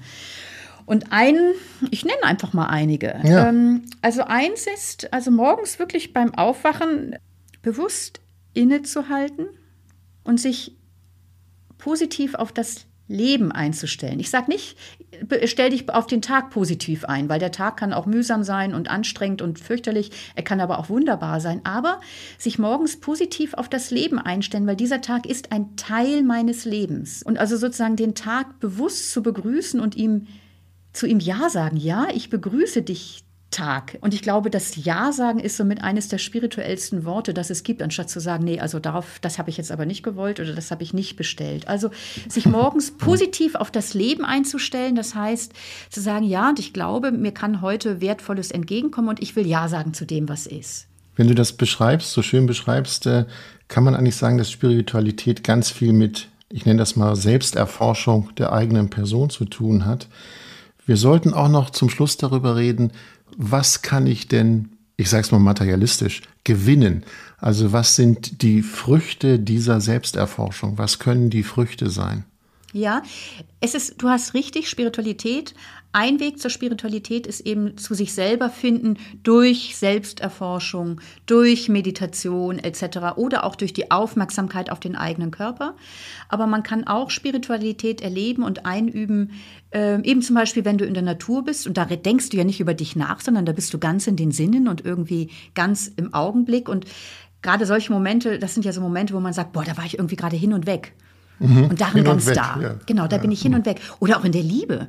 Und 0.87 1.13
ein, 1.13 1.37
ich 1.91 2.05
nenne 2.05 2.23
einfach 2.25 2.53
mal 2.53 2.67
einige. 2.67 3.19
Ja. 3.25 3.49
Ähm, 3.49 3.83
also 4.01 4.23
eins 4.25 4.67
ist, 4.67 5.13
also 5.13 5.31
morgens 5.31 5.79
wirklich 5.79 6.13
beim 6.13 6.35
Aufwachen 6.35 7.17
bewusst 7.63 8.21
innezuhalten 8.53 9.47
und 10.23 10.39
sich 10.39 10.77
positiv 11.79 12.35
auf 12.35 12.53
das 12.53 12.87
Leben 13.07 13.53
einzustellen. 13.53 14.19
Ich 14.19 14.31
sage 14.31 14.51
nicht, 14.51 14.79
stell 15.45 15.71
dich 15.71 15.89
auf 15.91 16.07
den 16.07 16.23
Tag 16.23 16.51
positiv 16.51 17.05
ein, 17.05 17.29
weil 17.29 17.39
der 17.39 17.53
Tag 17.53 17.77
kann 17.77 17.93
auch 17.93 18.07
mühsam 18.07 18.45
sein 18.45 18.75
und 18.75 18.89
anstrengend 18.91 19.43
und 19.43 19.59
fürchterlich. 19.59 20.11
Er 20.35 20.43
kann 20.43 20.61
aber 20.61 20.79
auch 20.79 20.89
wunderbar 20.89 21.41
sein. 21.41 21.61
Aber 21.65 22.01
sich 22.39 22.59
morgens 22.59 23.01
positiv 23.01 23.55
auf 23.55 23.69
das 23.69 23.91
Leben 23.91 24.19
einstellen, 24.19 24.67
weil 24.67 24.77
dieser 24.77 25.03
Tag 25.03 25.27
ist 25.27 25.53
ein 25.53 25.77
Teil 25.77 26.23
meines 26.23 26.65
Lebens. 26.65 27.23
Und 27.23 27.39
also 27.39 27.57
sozusagen 27.57 27.97
den 27.97 28.15
Tag 28.15 28.59
bewusst 28.61 29.13
zu 29.13 29.23
begrüßen 29.23 29.81
und 29.81 29.97
ihm 29.97 30.27
zu 30.95 31.07
ihm 31.07 31.21
Ja 31.21 31.51
sagen. 31.51 31.77
Ja, 31.77 32.07
ich 32.15 32.31
begrüße 32.31 32.83
dich, 32.83 33.24
Tag. 33.55 33.99
Und 34.01 34.15
ich 34.15 34.23
glaube, 34.23 34.51
das 34.51 34.85
Ja 34.85 35.13
sagen 35.13 35.39
ist 35.39 35.57
somit 35.57 35.83
eines 35.83 36.09
der 36.09 36.19
spirituellsten 36.19 37.05
Worte, 37.05 37.33
das 37.33 37.51
es 37.51 37.63
gibt, 37.63 37.83
anstatt 37.83 38.11
zu 38.11 38.21
sagen, 38.21 38.45
nee, 38.45 38.59
also 38.59 38.81
darauf, 38.81 39.19
das 39.21 39.39
habe 39.39 39.49
ich 39.49 39.57
jetzt 39.57 39.71
aber 39.71 39.87
nicht 39.87 40.03
gewollt 40.03 40.41
oder 40.41 40.53
das 40.55 40.71
habe 40.73 40.83
ich 40.83 40.93
nicht 40.93 41.17
bestellt. 41.17 41.69
Also 41.69 41.91
sich 42.29 42.47
morgens 42.47 42.91
positiv 42.99 43.55
auf 43.55 43.71
das 43.71 43.95
Leben 43.95 44.25
einzustellen, 44.25 44.97
das 44.97 45.15
heißt 45.15 45.53
zu 45.89 46.01
sagen, 46.01 46.27
ja, 46.27 46.49
und 46.49 46.59
ich 46.59 46.73
glaube, 46.73 47.13
mir 47.13 47.33
kann 47.33 47.61
heute 47.61 48.01
Wertvolles 48.01 48.51
entgegenkommen 48.51 49.09
und 49.09 49.23
ich 49.23 49.37
will 49.37 49.47
Ja 49.47 49.69
sagen 49.69 49.95
zu 49.95 50.05
dem, 50.05 50.29
was 50.29 50.47
ist. 50.47 50.89
Wenn 51.15 51.29
du 51.29 51.35
das 51.35 51.53
beschreibst, 51.53 52.11
so 52.11 52.23
schön 52.23 52.47
beschreibst, 52.47 53.07
äh, 53.07 53.25
kann 53.69 53.85
man 53.85 53.95
eigentlich 53.95 54.17
sagen, 54.17 54.37
dass 54.37 54.51
Spiritualität 54.51 55.45
ganz 55.45 55.71
viel 55.71 55.93
mit, 55.93 56.29
ich 56.49 56.67
nenne 56.67 56.81
das 56.81 56.97
mal, 56.97 57.15
Selbsterforschung 57.15 58.31
der 58.37 58.53
eigenen 58.53 58.91
Person 58.91 59.31
zu 59.31 59.45
tun 59.45 59.87
hat. 59.87 60.09
Wir 60.87 60.97
sollten 60.97 61.33
auch 61.33 61.49
noch 61.49 61.71
zum 61.71 61.89
Schluss 61.89 62.17
darüber 62.17 62.57
reden, 62.57 62.93
was 63.37 63.83
kann 63.83 64.07
ich 64.07 64.29
denn, 64.29 64.71
ich 64.97 65.11
sage 65.11 65.23
es 65.23 65.33
mal 65.33 65.39
materialistisch, 65.39 66.23
gewinnen? 66.45 67.05
Also 67.39 67.73
was 67.73 67.97
sind 67.97 68.43
die 68.43 68.63
Früchte 68.63 69.39
dieser 69.39 69.81
Selbsterforschung? 69.81 70.79
Was 70.79 70.99
können 70.99 71.31
die 71.31 71.43
Früchte 71.43 71.91
sein? 71.91 72.25
Ja, 72.75 73.03
es 73.61 73.77
ist, 73.77 74.03
du 74.03 74.09
hast 74.09 74.35
richtig, 74.35 74.69
Spiritualität. 74.69 75.55
Ein 75.93 76.19
Weg 76.19 76.41
zur 76.41 76.51
Spiritualität 76.51 77.25
ist 77.25 77.39
eben 77.43 77.79
zu 77.79 77.95
sich 77.95 78.13
selber 78.13 78.51
finden 78.51 78.99
durch 79.23 79.77
Selbsterforschung, 79.77 81.01
durch 81.25 81.69
Meditation 81.69 82.59
etc. 82.59 83.15
oder 83.15 83.45
auch 83.45 83.55
durch 83.55 83.75
die 83.75 83.93
Aufmerksamkeit 83.93 84.73
auf 84.73 84.81
den 84.81 84.97
eigenen 84.97 85.31
Körper. 85.31 85.77
Aber 86.29 86.49
man 86.49 86.65
kann 86.65 86.85
auch 86.85 87.11
Spiritualität 87.11 88.01
erleben 88.01 88.43
und 88.43 88.67
einüben, 88.67 89.31
äh, 89.71 90.03
eben 90.03 90.21
zum 90.21 90.35
Beispiel, 90.35 90.65
wenn 90.65 90.77
du 90.77 90.85
in 90.85 90.95
der 90.95 91.05
Natur 91.05 91.45
bist 91.45 91.69
und 91.69 91.77
da 91.77 91.85
denkst 91.85 92.31
du 92.31 92.37
ja 92.37 92.43
nicht 92.43 92.59
über 92.59 92.75
dich 92.75 92.97
nach, 92.97 93.21
sondern 93.21 93.47
da 93.47 93.53
bist 93.53 93.73
du 93.73 93.79
ganz 93.79 94.09
in 94.09 94.17
den 94.17 94.33
Sinnen 94.33 94.67
und 94.67 94.85
irgendwie 94.85 95.31
ganz 95.55 95.93
im 95.95 96.13
Augenblick 96.13 96.69
und 96.69 96.87
gerade 97.41 97.67
solche 97.67 97.93
Momente, 97.93 98.41
das 98.41 98.53
sind 98.53 98.65
ja 98.65 98.73
so 98.73 98.81
Momente, 98.81 99.15
wo 99.15 99.21
man 99.21 99.33
sagt, 99.33 99.53
boah, 99.53 99.63
da 99.63 99.77
war 99.77 99.85
ich 99.85 99.97
irgendwie 99.97 100.17
gerade 100.17 100.35
hin 100.35 100.53
und 100.53 100.67
weg. 100.67 100.93
Mhm. 101.39 101.65
Und 101.65 101.81
darin 101.81 102.05
ganz 102.05 102.27
da. 102.27 102.59
Ja. 102.61 102.75
Genau, 102.87 103.07
da 103.07 103.17
ja. 103.17 103.23
bin 103.23 103.33
ich 103.33 103.43
hin 103.43 103.55
und 103.55 103.67
weg. 103.67 103.81
Oder 104.01 104.19
auch 104.19 104.25
in 104.25 104.33
der 104.33 104.43
Liebe. 104.43 104.89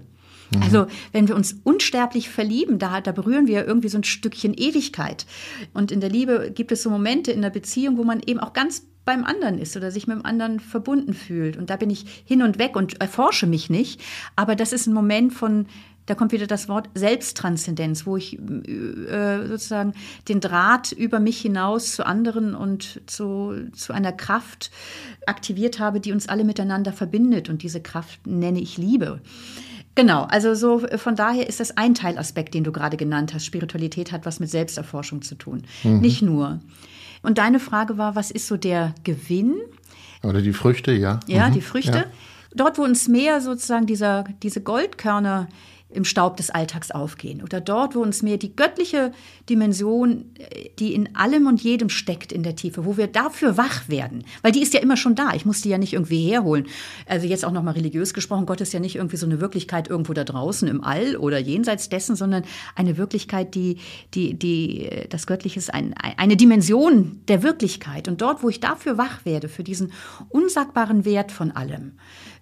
Mhm. 0.52 0.62
Also, 0.62 0.88
wenn 1.12 1.28
wir 1.28 1.36
uns 1.36 1.56
unsterblich 1.64 2.30
verlieben, 2.30 2.80
da, 2.80 3.02
da 3.02 3.12
berühren 3.12 3.48
wir 3.48 3.66
irgendwie 3.66 3.90
so 3.90 3.98
ein 3.98 4.04
Stückchen 4.04 4.54
Ewigkeit. 4.54 5.26
Und 5.74 5.92
in 5.92 6.00
der 6.00 6.10
Liebe 6.10 6.52
gibt 6.54 6.72
es 6.72 6.84
so 6.84 6.90
Momente 6.90 7.32
in 7.32 7.42
der 7.42 7.50
Beziehung, 7.50 7.98
wo 7.98 8.04
man 8.04 8.22
eben 8.26 8.40
auch 8.40 8.54
ganz 8.54 8.84
beim 9.06 9.24
anderen 9.24 9.60
ist 9.60 9.78
oder 9.78 9.92
sich 9.92 10.08
mit 10.08 10.18
dem 10.18 10.26
anderen 10.26 10.60
verbunden 10.60 11.14
fühlt. 11.14 11.58
Und 11.58 11.70
da 11.70 11.78
bin 11.78 11.92
ich 11.92 12.24
hin 12.26 12.42
und 12.42 12.58
weg 12.58 12.76
und 12.76 13.00
erforsche 13.00 13.46
mich 13.46 13.70
nicht. 13.70 14.02
Aber 14.36 14.56
das 14.56 14.74
ist 14.74 14.88
ein 14.88 14.94
Moment 14.94 15.32
von 15.32 15.68
da 16.06 16.16
kommt 16.16 16.32
wieder 16.32 16.48
das 16.48 16.70
Wort 16.70 16.90
Selbsttranszendenz, 16.94 18.06
wo 18.06 18.18
ich 18.18 18.38
äh, 18.38 19.48
sozusagen 19.48 19.94
den 20.28 20.40
Draht 20.40 20.92
über 20.92 21.20
mich 21.20 21.40
hinaus 21.42 21.96
zu 21.96 22.06
anderen 22.06 22.56
und 22.56 23.02
zu, 23.08 23.70
zu 23.74 23.94
einer 23.94 24.12
Kraft 24.12 24.72
aktiviert 25.26 25.80
habe, 25.80 26.00
die 26.00 26.12
uns 26.12 26.30
alle 26.30 26.44
miteinander 26.44 26.94
verbindet. 26.94 27.50
Und 27.50 27.64
diese 27.64 27.82
Kraft 27.82 28.26
nenne 28.28 28.60
ich 28.60 28.78
Liebe. 28.78 29.22
Genau, 29.96 30.24
also 30.24 30.54
so 30.54 30.86
äh, 30.86 30.98
von 30.98 31.16
daher 31.16 31.48
ist 31.48 31.60
das 31.60 31.76
ein 31.78 31.96
Teilaspekt, 31.96 32.54
den 32.54 32.64
du 32.64 32.72
gerade 32.72 32.98
genannt 32.98 33.34
hast. 33.34 33.46
Spiritualität 33.46 34.12
hat 34.12 34.26
was 34.26 34.40
mit 34.40 34.50
Selbsterforschung 34.50 35.22
zu 35.22 35.36
tun. 35.36 35.64
Mhm. 35.84 36.02
Nicht 36.02 36.22
nur. 36.22 36.60
Und 37.24 37.40
deine 37.40 37.60
Frage 37.60 37.98
war, 37.98 38.16
was 38.16 38.30
ist 38.30 38.46
so 38.46 38.58
der 38.58 38.94
Gewinn? 39.04 39.56
Oder 40.22 40.42
die 40.42 40.54
Früchte, 40.54 40.92
ja. 40.92 41.20
Ja, 41.28 41.50
mhm. 41.50 41.54
die 41.54 41.62
Früchte. 41.62 41.98
Ja. 41.98 42.06
Dort, 42.54 42.78
wo 42.78 42.84
uns 42.84 43.08
mehr 43.08 43.42
sozusagen 43.42 43.86
dieser, 43.86 44.26
diese 44.44 44.62
Goldkörner 44.62 45.48
im 45.90 46.04
Staub 46.04 46.38
des 46.38 46.50
Alltags 46.50 46.92
aufgehen. 46.92 47.44
Oder 47.44 47.62
dort, 47.62 47.96
wo 47.96 48.02
uns 48.02 48.24
mehr 48.24 48.38
die 48.38 48.56
göttliche 48.56 49.12
Dimension, 49.50 50.26
äh, 50.38 50.70
die 50.80 50.94
in 50.94 51.16
allem 51.16 51.48
und 51.48 51.62
jedem 51.62 51.90
steckt 51.90 52.32
in 52.32 52.44
der 52.44 52.56
Tiefe, 52.56 52.86
wo 52.86 52.98
wir 52.98 53.08
dafür 53.08 53.56
wach 53.58 53.88
werden. 53.88 54.26
Weil 54.42 54.52
die 54.52 54.62
ist 54.62 54.74
ja 54.74 54.80
immer 54.80 54.98
schon 54.98 55.16
da. 55.16 55.34
Ich 55.36 55.46
muss 55.46 55.62
die 55.62 55.70
ja 55.70 55.78
nicht 55.78 55.94
irgendwie 55.94 56.28
herholen. 56.28 56.66
Also 57.06 57.28
jetzt 57.28 57.46
auch 57.46 57.52
nochmal 57.52 57.76
religiös 57.76 58.14
gesprochen, 58.14 58.46
Gott 58.46 58.62
ist 58.62 58.74
ja 58.74 58.80
nicht 58.80 58.96
irgendwie 58.96 59.18
so 59.18 59.26
eine 59.26 59.40
Wirklichkeit 59.40 59.88
irgendwo 59.88 60.14
da 60.14 60.24
draußen 60.24 60.68
im 60.68 60.84
All 60.84 61.18
oder 61.18 61.38
jenseits 61.38 61.88
dessen, 61.88 62.16
sondern 62.16 62.44
eine 62.76 62.98
Wirklichkeit, 62.98 63.54
die, 63.54 63.78
die, 64.14 64.34
die 64.34 64.86
äh, 64.86 65.08
das 65.08 65.28
Göttliche 65.28 65.60
ist 65.60 65.74
ein, 65.74 65.94
eine 65.94 66.36
Dimension 66.36 67.22
der 67.28 67.44
Wirklichkeit. 67.44 68.08
Und 68.08 68.22
dort, 68.22 68.42
wo 68.44 68.50
ich 68.50 68.60
dafür 68.60 68.98
wach 68.98 69.24
werde, 69.24 69.50
für 69.50 69.64
diesen 69.64 69.94
unsagbaren 70.30 71.06
Wert 71.06 71.32
von 71.32 71.52
allem 71.52 71.94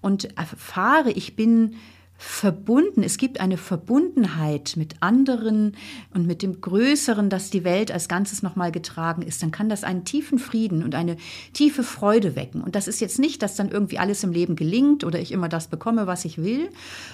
und 0.01 0.38
erfahre, 0.38 1.12
ich 1.12 1.36
bin 1.36 1.75
verbunden. 2.17 3.04
Es 3.04 3.17
gibt 3.17 3.39
eine 3.39 3.58
Verbundenheit 3.58 4.76
mit 4.78 4.95
anderen 5.02 5.76
und 6.13 6.26
mit 6.26 6.41
dem 6.41 6.62
Größeren, 6.62 7.30
dass 7.30 7.49
die 7.49 7.63
Welt 7.63 7.91
als 7.91 8.08
Ganzes 8.08 8.43
nochmal 8.43 8.71
getragen 8.71 9.21
ist. 9.21 9.43
Dann 9.43 9.52
kann 9.52 9.67
das 9.67 9.84
einen 9.84 10.06
tiefen 10.06 10.39
Frieden 10.39 10.84
und 10.84 10.95
eine 10.95 11.17
tiefe 11.54 11.84
Freude 11.84 12.36
wecken. 12.36 12.62
Und 12.62 12.76
das 12.76 12.88
ist 12.88 13.02
jetzt 13.02 13.19
nicht, 13.19 13.41
dass 13.41 13.56
dann 13.56 13.69
irgendwie 13.69 13.99
alles 13.99 14.23
im 14.23 14.32
Leben 14.32 14.56
gelingt 14.56 15.04
oder 15.04 15.19
ich 15.19 15.32
immer 15.32 15.49
das 15.49 15.67
bekomme, 15.67 16.08
was 16.08 16.23
ich 16.23 16.38
will, 16.38 16.69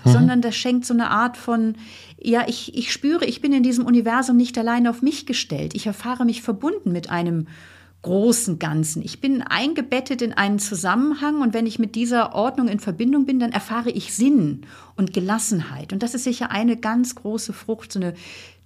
mhm. 0.05 0.11
sondern 0.11 0.41
das 0.41 0.55
schenkt 0.55 0.85
so 0.85 0.93
eine 0.93 1.09
Art 1.09 1.37
von, 1.37 1.75
ja, 2.21 2.45
ich, 2.47 2.77
ich 2.77 2.91
spüre, 2.93 3.25
ich 3.25 3.41
bin 3.41 3.51
in 3.51 3.63
diesem 3.63 3.85
Universum 3.85 4.37
nicht 4.37 4.57
allein 4.57 4.87
auf 4.87 5.01
mich 5.01 5.25
gestellt. 5.25 5.73
Ich 5.73 5.87
erfahre 5.87 6.25
mich 6.25 6.41
verbunden 6.41 6.91
mit 6.91 7.09
einem 7.09 7.47
großen 8.01 8.59
Ganzen. 8.59 9.01
Ich 9.01 9.19
bin 9.19 9.41
eingebettet 9.41 10.21
in 10.21 10.33
einen 10.33 10.59
Zusammenhang 10.59 11.41
und 11.41 11.53
wenn 11.53 11.67
ich 11.67 11.79
mit 11.79 11.95
dieser 11.95 12.33
Ordnung 12.33 12.67
in 12.67 12.79
Verbindung 12.79 13.25
bin, 13.25 13.39
dann 13.39 13.51
erfahre 13.51 13.89
ich 13.89 14.13
Sinn 14.13 14.61
und 14.95 15.13
Gelassenheit. 15.13 15.91
Und 15.91 16.01
das 16.01 16.13
ist 16.13 16.23
sicher 16.23 16.51
eine 16.51 16.77
ganz 16.77 17.15
große 17.15 17.51
Frucht, 17.51 17.91
so 17.91 17.99
eine 17.99 18.13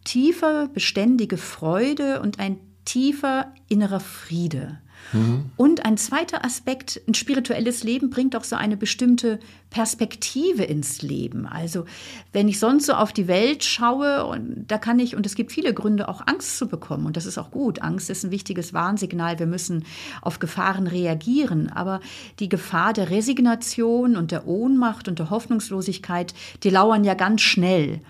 tiefe, 0.03 0.69
beständige 0.73 1.37
Freude 1.37 2.21
und 2.21 2.39
ein 2.39 2.59
tiefer 2.85 3.53
innerer 3.67 3.99
Friede. 3.99 4.79
Mhm. 5.11 5.51
Und 5.57 5.85
ein 5.85 5.97
zweiter 5.97 6.45
Aspekt, 6.45 7.01
ein 7.07 7.13
spirituelles 7.13 7.83
Leben 7.83 8.09
bringt 8.09 8.35
auch 8.35 8.43
so 8.43 8.55
eine 8.55 8.77
bestimmte 8.77 9.39
Perspektive 9.69 10.63
ins 10.63 11.01
Leben. 11.01 11.45
Also 11.45 11.85
wenn 12.31 12.47
ich 12.47 12.59
sonst 12.59 12.85
so 12.85 12.93
auf 12.93 13.11
die 13.11 13.27
Welt 13.27 13.63
schaue, 13.63 14.25
und 14.25 14.65
da 14.67 14.77
kann 14.77 14.99
ich, 14.99 15.15
und 15.15 15.25
es 15.25 15.35
gibt 15.35 15.51
viele 15.51 15.73
Gründe, 15.73 16.07
auch 16.07 16.25
Angst 16.25 16.57
zu 16.57 16.67
bekommen. 16.67 17.05
Und 17.05 17.17
das 17.17 17.25
ist 17.25 17.37
auch 17.37 17.51
gut. 17.51 17.81
Angst 17.81 18.09
ist 18.09 18.23
ein 18.23 18.31
wichtiges 18.31 18.73
Warnsignal. 18.73 19.39
Wir 19.39 19.47
müssen 19.47 19.85
auf 20.21 20.39
Gefahren 20.39 20.87
reagieren. 20.87 21.69
Aber 21.69 21.99
die 22.39 22.49
Gefahr 22.49 22.93
der 22.93 23.09
Resignation 23.09 24.15
und 24.15 24.31
der 24.31 24.47
Ohnmacht 24.47 25.07
und 25.07 25.19
der 25.19 25.29
Hoffnungslosigkeit, 25.29 26.33
die 26.63 26.69
lauern 26.69 27.03
ja 27.03 27.13
ganz 27.13 27.41
schnell. 27.41 28.01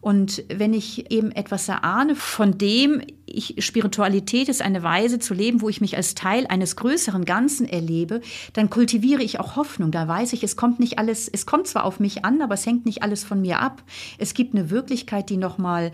Und 0.00 0.44
wenn 0.48 0.72
ich 0.72 1.10
eben 1.10 1.32
etwas 1.32 1.68
erahne, 1.68 2.14
von 2.14 2.58
dem 2.58 3.02
ich, 3.26 3.56
Spiritualität 3.58 4.48
ist 4.48 4.62
eine 4.62 4.82
Weise 4.82 5.18
zu 5.18 5.34
leben, 5.34 5.60
wo 5.60 5.68
ich 5.68 5.80
mich 5.80 5.96
als 5.96 6.14
Teil 6.14 6.46
eines 6.46 6.76
größeren 6.76 7.24
Ganzen 7.24 7.68
erlebe, 7.68 8.20
dann 8.52 8.70
kultiviere 8.70 9.22
ich 9.22 9.40
auch 9.40 9.56
Hoffnung. 9.56 9.90
Da 9.90 10.06
weiß 10.06 10.32
ich, 10.32 10.44
es 10.44 10.56
kommt 10.56 10.78
nicht 10.80 10.98
alles, 10.98 11.28
es 11.28 11.44
kommt 11.44 11.66
zwar 11.66 11.84
auf 11.84 11.98
mich 11.98 12.24
an, 12.24 12.40
aber 12.40 12.54
es 12.54 12.66
hängt 12.66 12.86
nicht 12.86 13.02
alles 13.02 13.24
von 13.24 13.40
mir 13.40 13.60
ab. 13.60 13.82
Es 14.18 14.34
gibt 14.34 14.54
eine 14.54 14.70
Wirklichkeit, 14.70 15.28
die 15.28 15.36
nochmal 15.36 15.92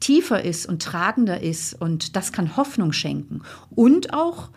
tiefer 0.00 0.42
ist 0.42 0.66
und 0.66 0.82
tragender 0.82 1.42
ist 1.42 1.74
und 1.74 2.16
das 2.16 2.32
kann 2.32 2.56
Hoffnung 2.56 2.92
schenken. 2.92 3.42
Und 3.74 4.14
auch 4.14 4.48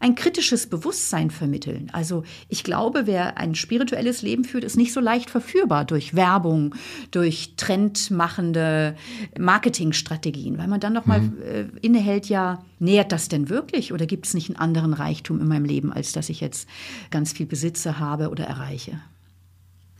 ein 0.00 0.14
kritisches 0.14 0.66
Bewusstsein 0.66 1.30
vermitteln. 1.30 1.90
Also 1.92 2.24
ich 2.48 2.64
glaube, 2.64 3.02
wer 3.06 3.38
ein 3.38 3.54
spirituelles 3.54 4.22
Leben 4.22 4.44
führt, 4.44 4.64
ist 4.64 4.76
nicht 4.76 4.92
so 4.92 5.00
leicht 5.00 5.30
verführbar 5.30 5.84
durch 5.84 6.14
Werbung, 6.14 6.74
durch 7.10 7.54
trendmachende 7.56 8.96
Marketingstrategien, 9.38 10.58
weil 10.58 10.68
man 10.68 10.80
dann 10.80 10.94
noch 10.94 11.06
mal 11.06 11.20
mhm. 11.20 11.42
äh, 11.42 11.64
innehält, 11.82 12.26
ja, 12.26 12.64
nährt 12.78 13.12
das 13.12 13.28
denn 13.28 13.48
wirklich 13.50 13.92
oder 13.92 14.06
gibt 14.06 14.26
es 14.26 14.34
nicht 14.34 14.48
einen 14.48 14.56
anderen 14.56 14.94
Reichtum 14.94 15.40
in 15.40 15.46
meinem 15.46 15.66
Leben, 15.66 15.92
als 15.92 16.12
dass 16.12 16.30
ich 16.30 16.40
jetzt 16.40 16.68
ganz 17.10 17.32
viel 17.32 17.46
Besitze 17.46 17.98
habe 17.98 18.30
oder 18.30 18.44
erreiche? 18.44 19.00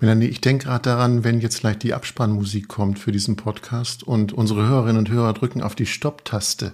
Melanie, 0.00 0.28
ich 0.28 0.40
denke 0.40 0.64
gerade 0.64 0.82
daran, 0.84 1.24
wenn 1.24 1.40
jetzt 1.40 1.60
gleich 1.60 1.76
die 1.76 1.92
Abspannmusik 1.92 2.68
kommt 2.68 2.98
für 2.98 3.12
diesen 3.12 3.36
Podcast 3.36 4.02
und 4.02 4.32
unsere 4.32 4.66
Hörerinnen 4.66 4.96
und 4.96 5.10
Hörer 5.10 5.34
drücken 5.34 5.62
auf 5.62 5.74
die 5.74 5.84
Stopptaste. 5.84 6.72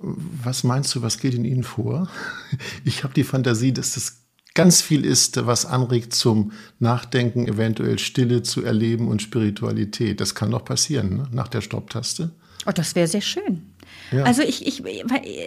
Was 0.00 0.64
meinst 0.64 0.94
du, 0.94 1.02
was 1.02 1.18
geht 1.18 1.34
in 1.34 1.44
Ihnen 1.44 1.64
vor? 1.64 2.08
Ich 2.84 3.04
habe 3.04 3.14
die 3.14 3.24
Fantasie, 3.24 3.72
dass 3.72 3.94
das 3.94 4.24
ganz 4.54 4.80
viel 4.80 5.04
ist, 5.04 5.44
was 5.46 5.66
anregt 5.66 6.14
zum 6.14 6.52
Nachdenken, 6.78 7.48
eventuell 7.48 7.98
Stille 7.98 8.42
zu 8.42 8.64
erleben 8.64 9.08
und 9.08 9.22
Spiritualität. 9.22 10.20
Das 10.20 10.34
kann 10.34 10.50
doch 10.50 10.64
passieren, 10.64 11.16
ne? 11.16 11.28
nach 11.32 11.48
der 11.48 11.60
Stopptaste. 11.60 12.30
Oh, 12.66 12.70
das 12.72 12.94
wäre 12.94 13.08
sehr 13.08 13.20
schön. 13.20 13.73
Ja. 14.14 14.24
Also 14.24 14.42
ich, 14.42 14.66
ich, 14.66 14.82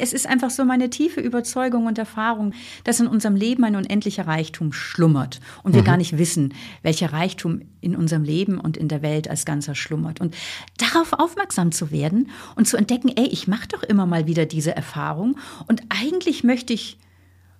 es 0.01 0.13
ist 0.13 0.27
einfach 0.27 0.49
so 0.49 0.65
meine 0.65 0.89
tiefe 0.89 1.21
Überzeugung 1.21 1.85
und 1.85 1.97
Erfahrung, 1.97 2.53
dass 2.83 2.99
in 2.99 3.07
unserem 3.07 3.35
Leben 3.35 3.63
ein 3.63 3.75
unendlicher 3.75 4.27
Reichtum 4.27 4.73
schlummert 4.73 5.39
und 5.63 5.73
wir 5.73 5.81
mhm. 5.81 5.85
gar 5.85 5.97
nicht 5.97 6.17
wissen, 6.17 6.53
welcher 6.81 7.13
Reichtum 7.13 7.61
in 7.81 7.95
unserem 7.95 8.23
Leben 8.23 8.59
und 8.59 8.75
in 8.75 8.87
der 8.87 9.01
Welt 9.01 9.29
als 9.29 9.45
Ganzer 9.45 9.75
schlummert. 9.75 10.19
Und 10.19 10.35
darauf 10.77 11.13
aufmerksam 11.13 11.71
zu 11.71 11.91
werden 11.91 12.29
und 12.55 12.67
zu 12.67 12.77
entdecken, 12.77 13.11
ey, 13.15 13.27
ich 13.27 13.47
mache 13.47 13.67
doch 13.69 13.83
immer 13.83 14.05
mal 14.05 14.27
wieder 14.27 14.45
diese 14.45 14.75
Erfahrung 14.75 15.37
und 15.67 15.81
eigentlich 15.89 16.43
möchte 16.43 16.73
ich 16.73 16.97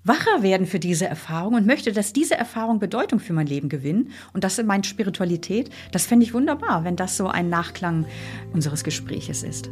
wacher 0.08 0.41
werden 0.41 0.65
für 0.65 0.80
diese 0.80 1.06
Erfahrung 1.06 1.56
und 1.56 1.67
möchte, 1.67 1.91
dass 1.91 2.13
diese 2.13 2.36
Erfahrung 2.36 2.80
Bedeutung 2.80 3.20
für 3.20 3.34
mein 3.34 3.48
Leben 3.48 3.70
gewinnt. 3.70 4.10
Und 4.34 4.43
das 4.43 4.58
ist 4.58 4.65
meine 4.65 4.84
Spiritualität. 4.84 5.70
Das 5.91 6.06
fände 6.06 6.26
ich 6.26 6.34
wunderbar, 6.34 6.84
wenn 6.86 6.96
das 6.96 7.17
so 7.17 7.28
ein 7.28 7.50
Nachklang 7.50 8.06
unseres 8.54 8.84
Gespräches 8.84 9.43
ist. 9.43 9.70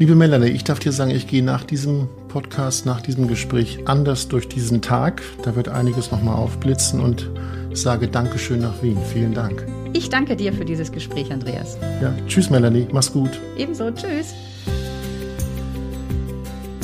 Liebe 0.00 0.14
Melanie, 0.14 0.50
ich 0.50 0.62
darf 0.62 0.78
dir 0.78 0.92
sagen, 0.92 1.10
ich 1.10 1.26
gehe 1.26 1.42
nach 1.42 1.64
diesem 1.64 2.08
Podcast, 2.28 2.86
nach 2.86 3.00
diesem 3.00 3.26
Gespräch 3.26 3.80
anders 3.86 4.28
durch 4.28 4.46
diesen 4.46 4.80
Tag. 4.80 5.22
Da 5.42 5.56
wird 5.56 5.68
einiges 5.68 6.12
nochmal 6.12 6.36
aufblitzen 6.36 7.00
und 7.00 7.28
sage 7.72 8.06
Dankeschön 8.06 8.60
nach 8.60 8.80
Wien. 8.80 8.96
Vielen 9.12 9.34
Dank. 9.34 9.66
Ich 9.94 10.08
danke 10.08 10.36
dir 10.36 10.52
für 10.52 10.64
dieses 10.64 10.92
Gespräch, 10.92 11.32
Andreas. 11.32 11.78
Ja, 12.00 12.14
tschüss 12.28 12.48
Melanie, 12.48 12.86
mach's 12.92 13.12
gut. 13.12 13.40
Ebenso, 13.56 13.90
tschüss. 13.90 14.34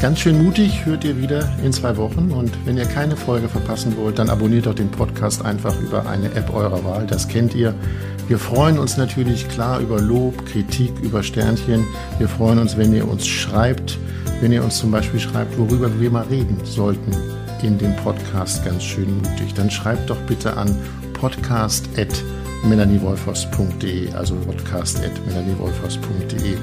Ganz 0.03 0.19
schön 0.19 0.43
mutig 0.43 0.85
hört 0.85 1.05
ihr 1.05 1.17
wieder 1.23 1.49
in 1.65 1.73
zwei 1.73 1.97
Wochen 1.97 2.33
und 2.33 2.51
wenn 2.67 2.77
ihr 2.77 2.85
keine 2.85 3.17
Folge 3.17 3.49
verpassen 3.49 3.97
wollt, 3.97 4.19
dann 4.19 4.29
abonniert 4.29 4.67
doch 4.67 4.75
den 4.75 4.91
Podcast 4.91 5.45
einfach 5.45 5.81
über 5.81 6.09
eine 6.09 6.35
App 6.35 6.53
eurer 6.53 6.85
Wahl. 6.85 7.07
Das 7.07 7.29
kennt 7.29 7.55
ihr. 7.55 7.77
Wir 8.27 8.39
freuen 8.39 8.79
uns 8.79 8.97
natürlich 8.97 9.47
klar 9.49 9.81
über 9.81 10.01
Lob, 10.01 10.47
Kritik, 10.47 10.93
über 11.03 11.23
Sternchen. 11.23 11.85
Wir 12.19 12.27
freuen 12.29 12.59
uns, 12.59 12.79
wenn 12.79 12.95
ihr 12.95 13.07
uns 13.07 13.27
schreibt, 13.27 13.99
wenn 14.41 14.51
ihr 14.51 14.65
uns 14.65 14.79
zum 14.79 14.91
Beispiel 14.91 15.21
schreibt, 15.21 15.59
worüber 15.59 16.01
wir 16.01 16.11
mal 16.11 16.25
reden 16.25 16.59
sollten 16.65 17.15
in 17.63 17.77
dem 17.79 17.95
Podcast 17.97 18.65
ganz 18.65 18.83
schön 18.83 19.15
mutig. 19.17 19.53
Dann 19.55 19.71
schreibt 19.71 20.09
doch 20.11 20.19
bitte 20.23 20.57
an 20.57 20.75
podcast.melaniewolfers.de, 21.15 24.13
also 24.13 24.35
podcast.melaniewolfers.de. 24.37 26.57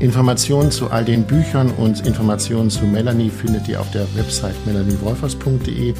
Informationen 0.00 0.70
zu 0.70 0.90
all 0.90 1.04
den 1.04 1.24
Büchern 1.24 1.70
und 1.70 2.06
Informationen 2.06 2.70
zu 2.70 2.84
Melanie 2.84 3.30
findet 3.30 3.68
ihr 3.68 3.80
auf 3.80 3.90
der 3.90 4.06
Website 4.14 4.54
melaniewolfers.de. 4.66 5.94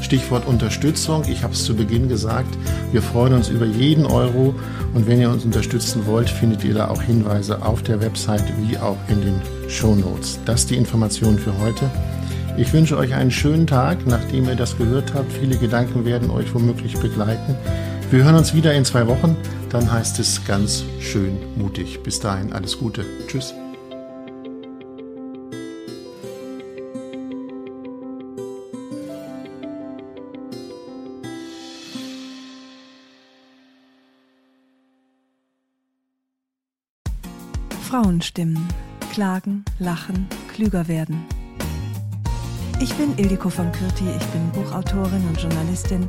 Stichwort 0.00 0.46
Unterstützung. 0.46 1.24
Ich 1.28 1.42
habe 1.42 1.52
es 1.52 1.64
zu 1.64 1.74
Beginn 1.74 2.08
gesagt. 2.08 2.54
Wir 2.92 3.02
freuen 3.02 3.34
uns 3.34 3.48
über 3.48 3.66
jeden 3.66 4.06
Euro 4.06 4.54
und 4.94 5.06
wenn 5.06 5.20
ihr 5.20 5.30
uns 5.30 5.44
unterstützen 5.44 6.06
wollt, 6.06 6.30
findet 6.30 6.64
ihr 6.64 6.74
da 6.74 6.88
auch 6.88 7.02
Hinweise 7.02 7.62
auf 7.62 7.82
der 7.82 8.00
Website 8.00 8.44
wie 8.60 8.78
auch 8.78 8.98
in 9.08 9.20
den 9.20 9.40
Show 9.68 9.94
Notes. 9.94 10.38
Das 10.44 10.66
die 10.66 10.76
Information 10.76 11.38
für 11.38 11.56
heute. 11.58 11.90
Ich 12.56 12.72
wünsche 12.72 12.98
euch 12.98 13.14
einen 13.14 13.30
schönen 13.30 13.66
Tag, 13.66 14.06
nachdem 14.06 14.46
ihr 14.46 14.56
das 14.56 14.76
gehört 14.76 15.14
habt. 15.14 15.32
Viele 15.32 15.56
Gedanken 15.56 16.04
werden 16.04 16.30
euch 16.30 16.54
womöglich 16.54 16.98
begleiten. 16.98 17.56
Wir 18.12 18.24
hören 18.24 18.34
uns 18.34 18.52
wieder 18.52 18.74
in 18.74 18.84
zwei 18.84 19.06
Wochen. 19.06 19.38
Dann 19.70 19.90
heißt 19.90 20.18
es 20.18 20.44
ganz 20.44 20.84
schön 21.00 21.38
mutig. 21.56 22.02
Bis 22.02 22.20
dahin 22.20 22.52
alles 22.52 22.78
Gute. 22.78 23.06
Tschüss. 23.26 23.54
Frauenstimmen. 37.88 38.68
Klagen, 39.10 39.64
lachen, 39.78 40.28
klüger 40.52 40.86
werden. 40.86 41.24
Ich 42.78 42.92
bin 42.94 43.16
Ildiko 43.16 43.48
von 43.48 43.72
Kürti, 43.72 44.04
ich 44.04 44.26
bin 44.26 44.50
Buchautorin 44.50 45.26
und 45.28 45.40
Journalistin 45.40 46.08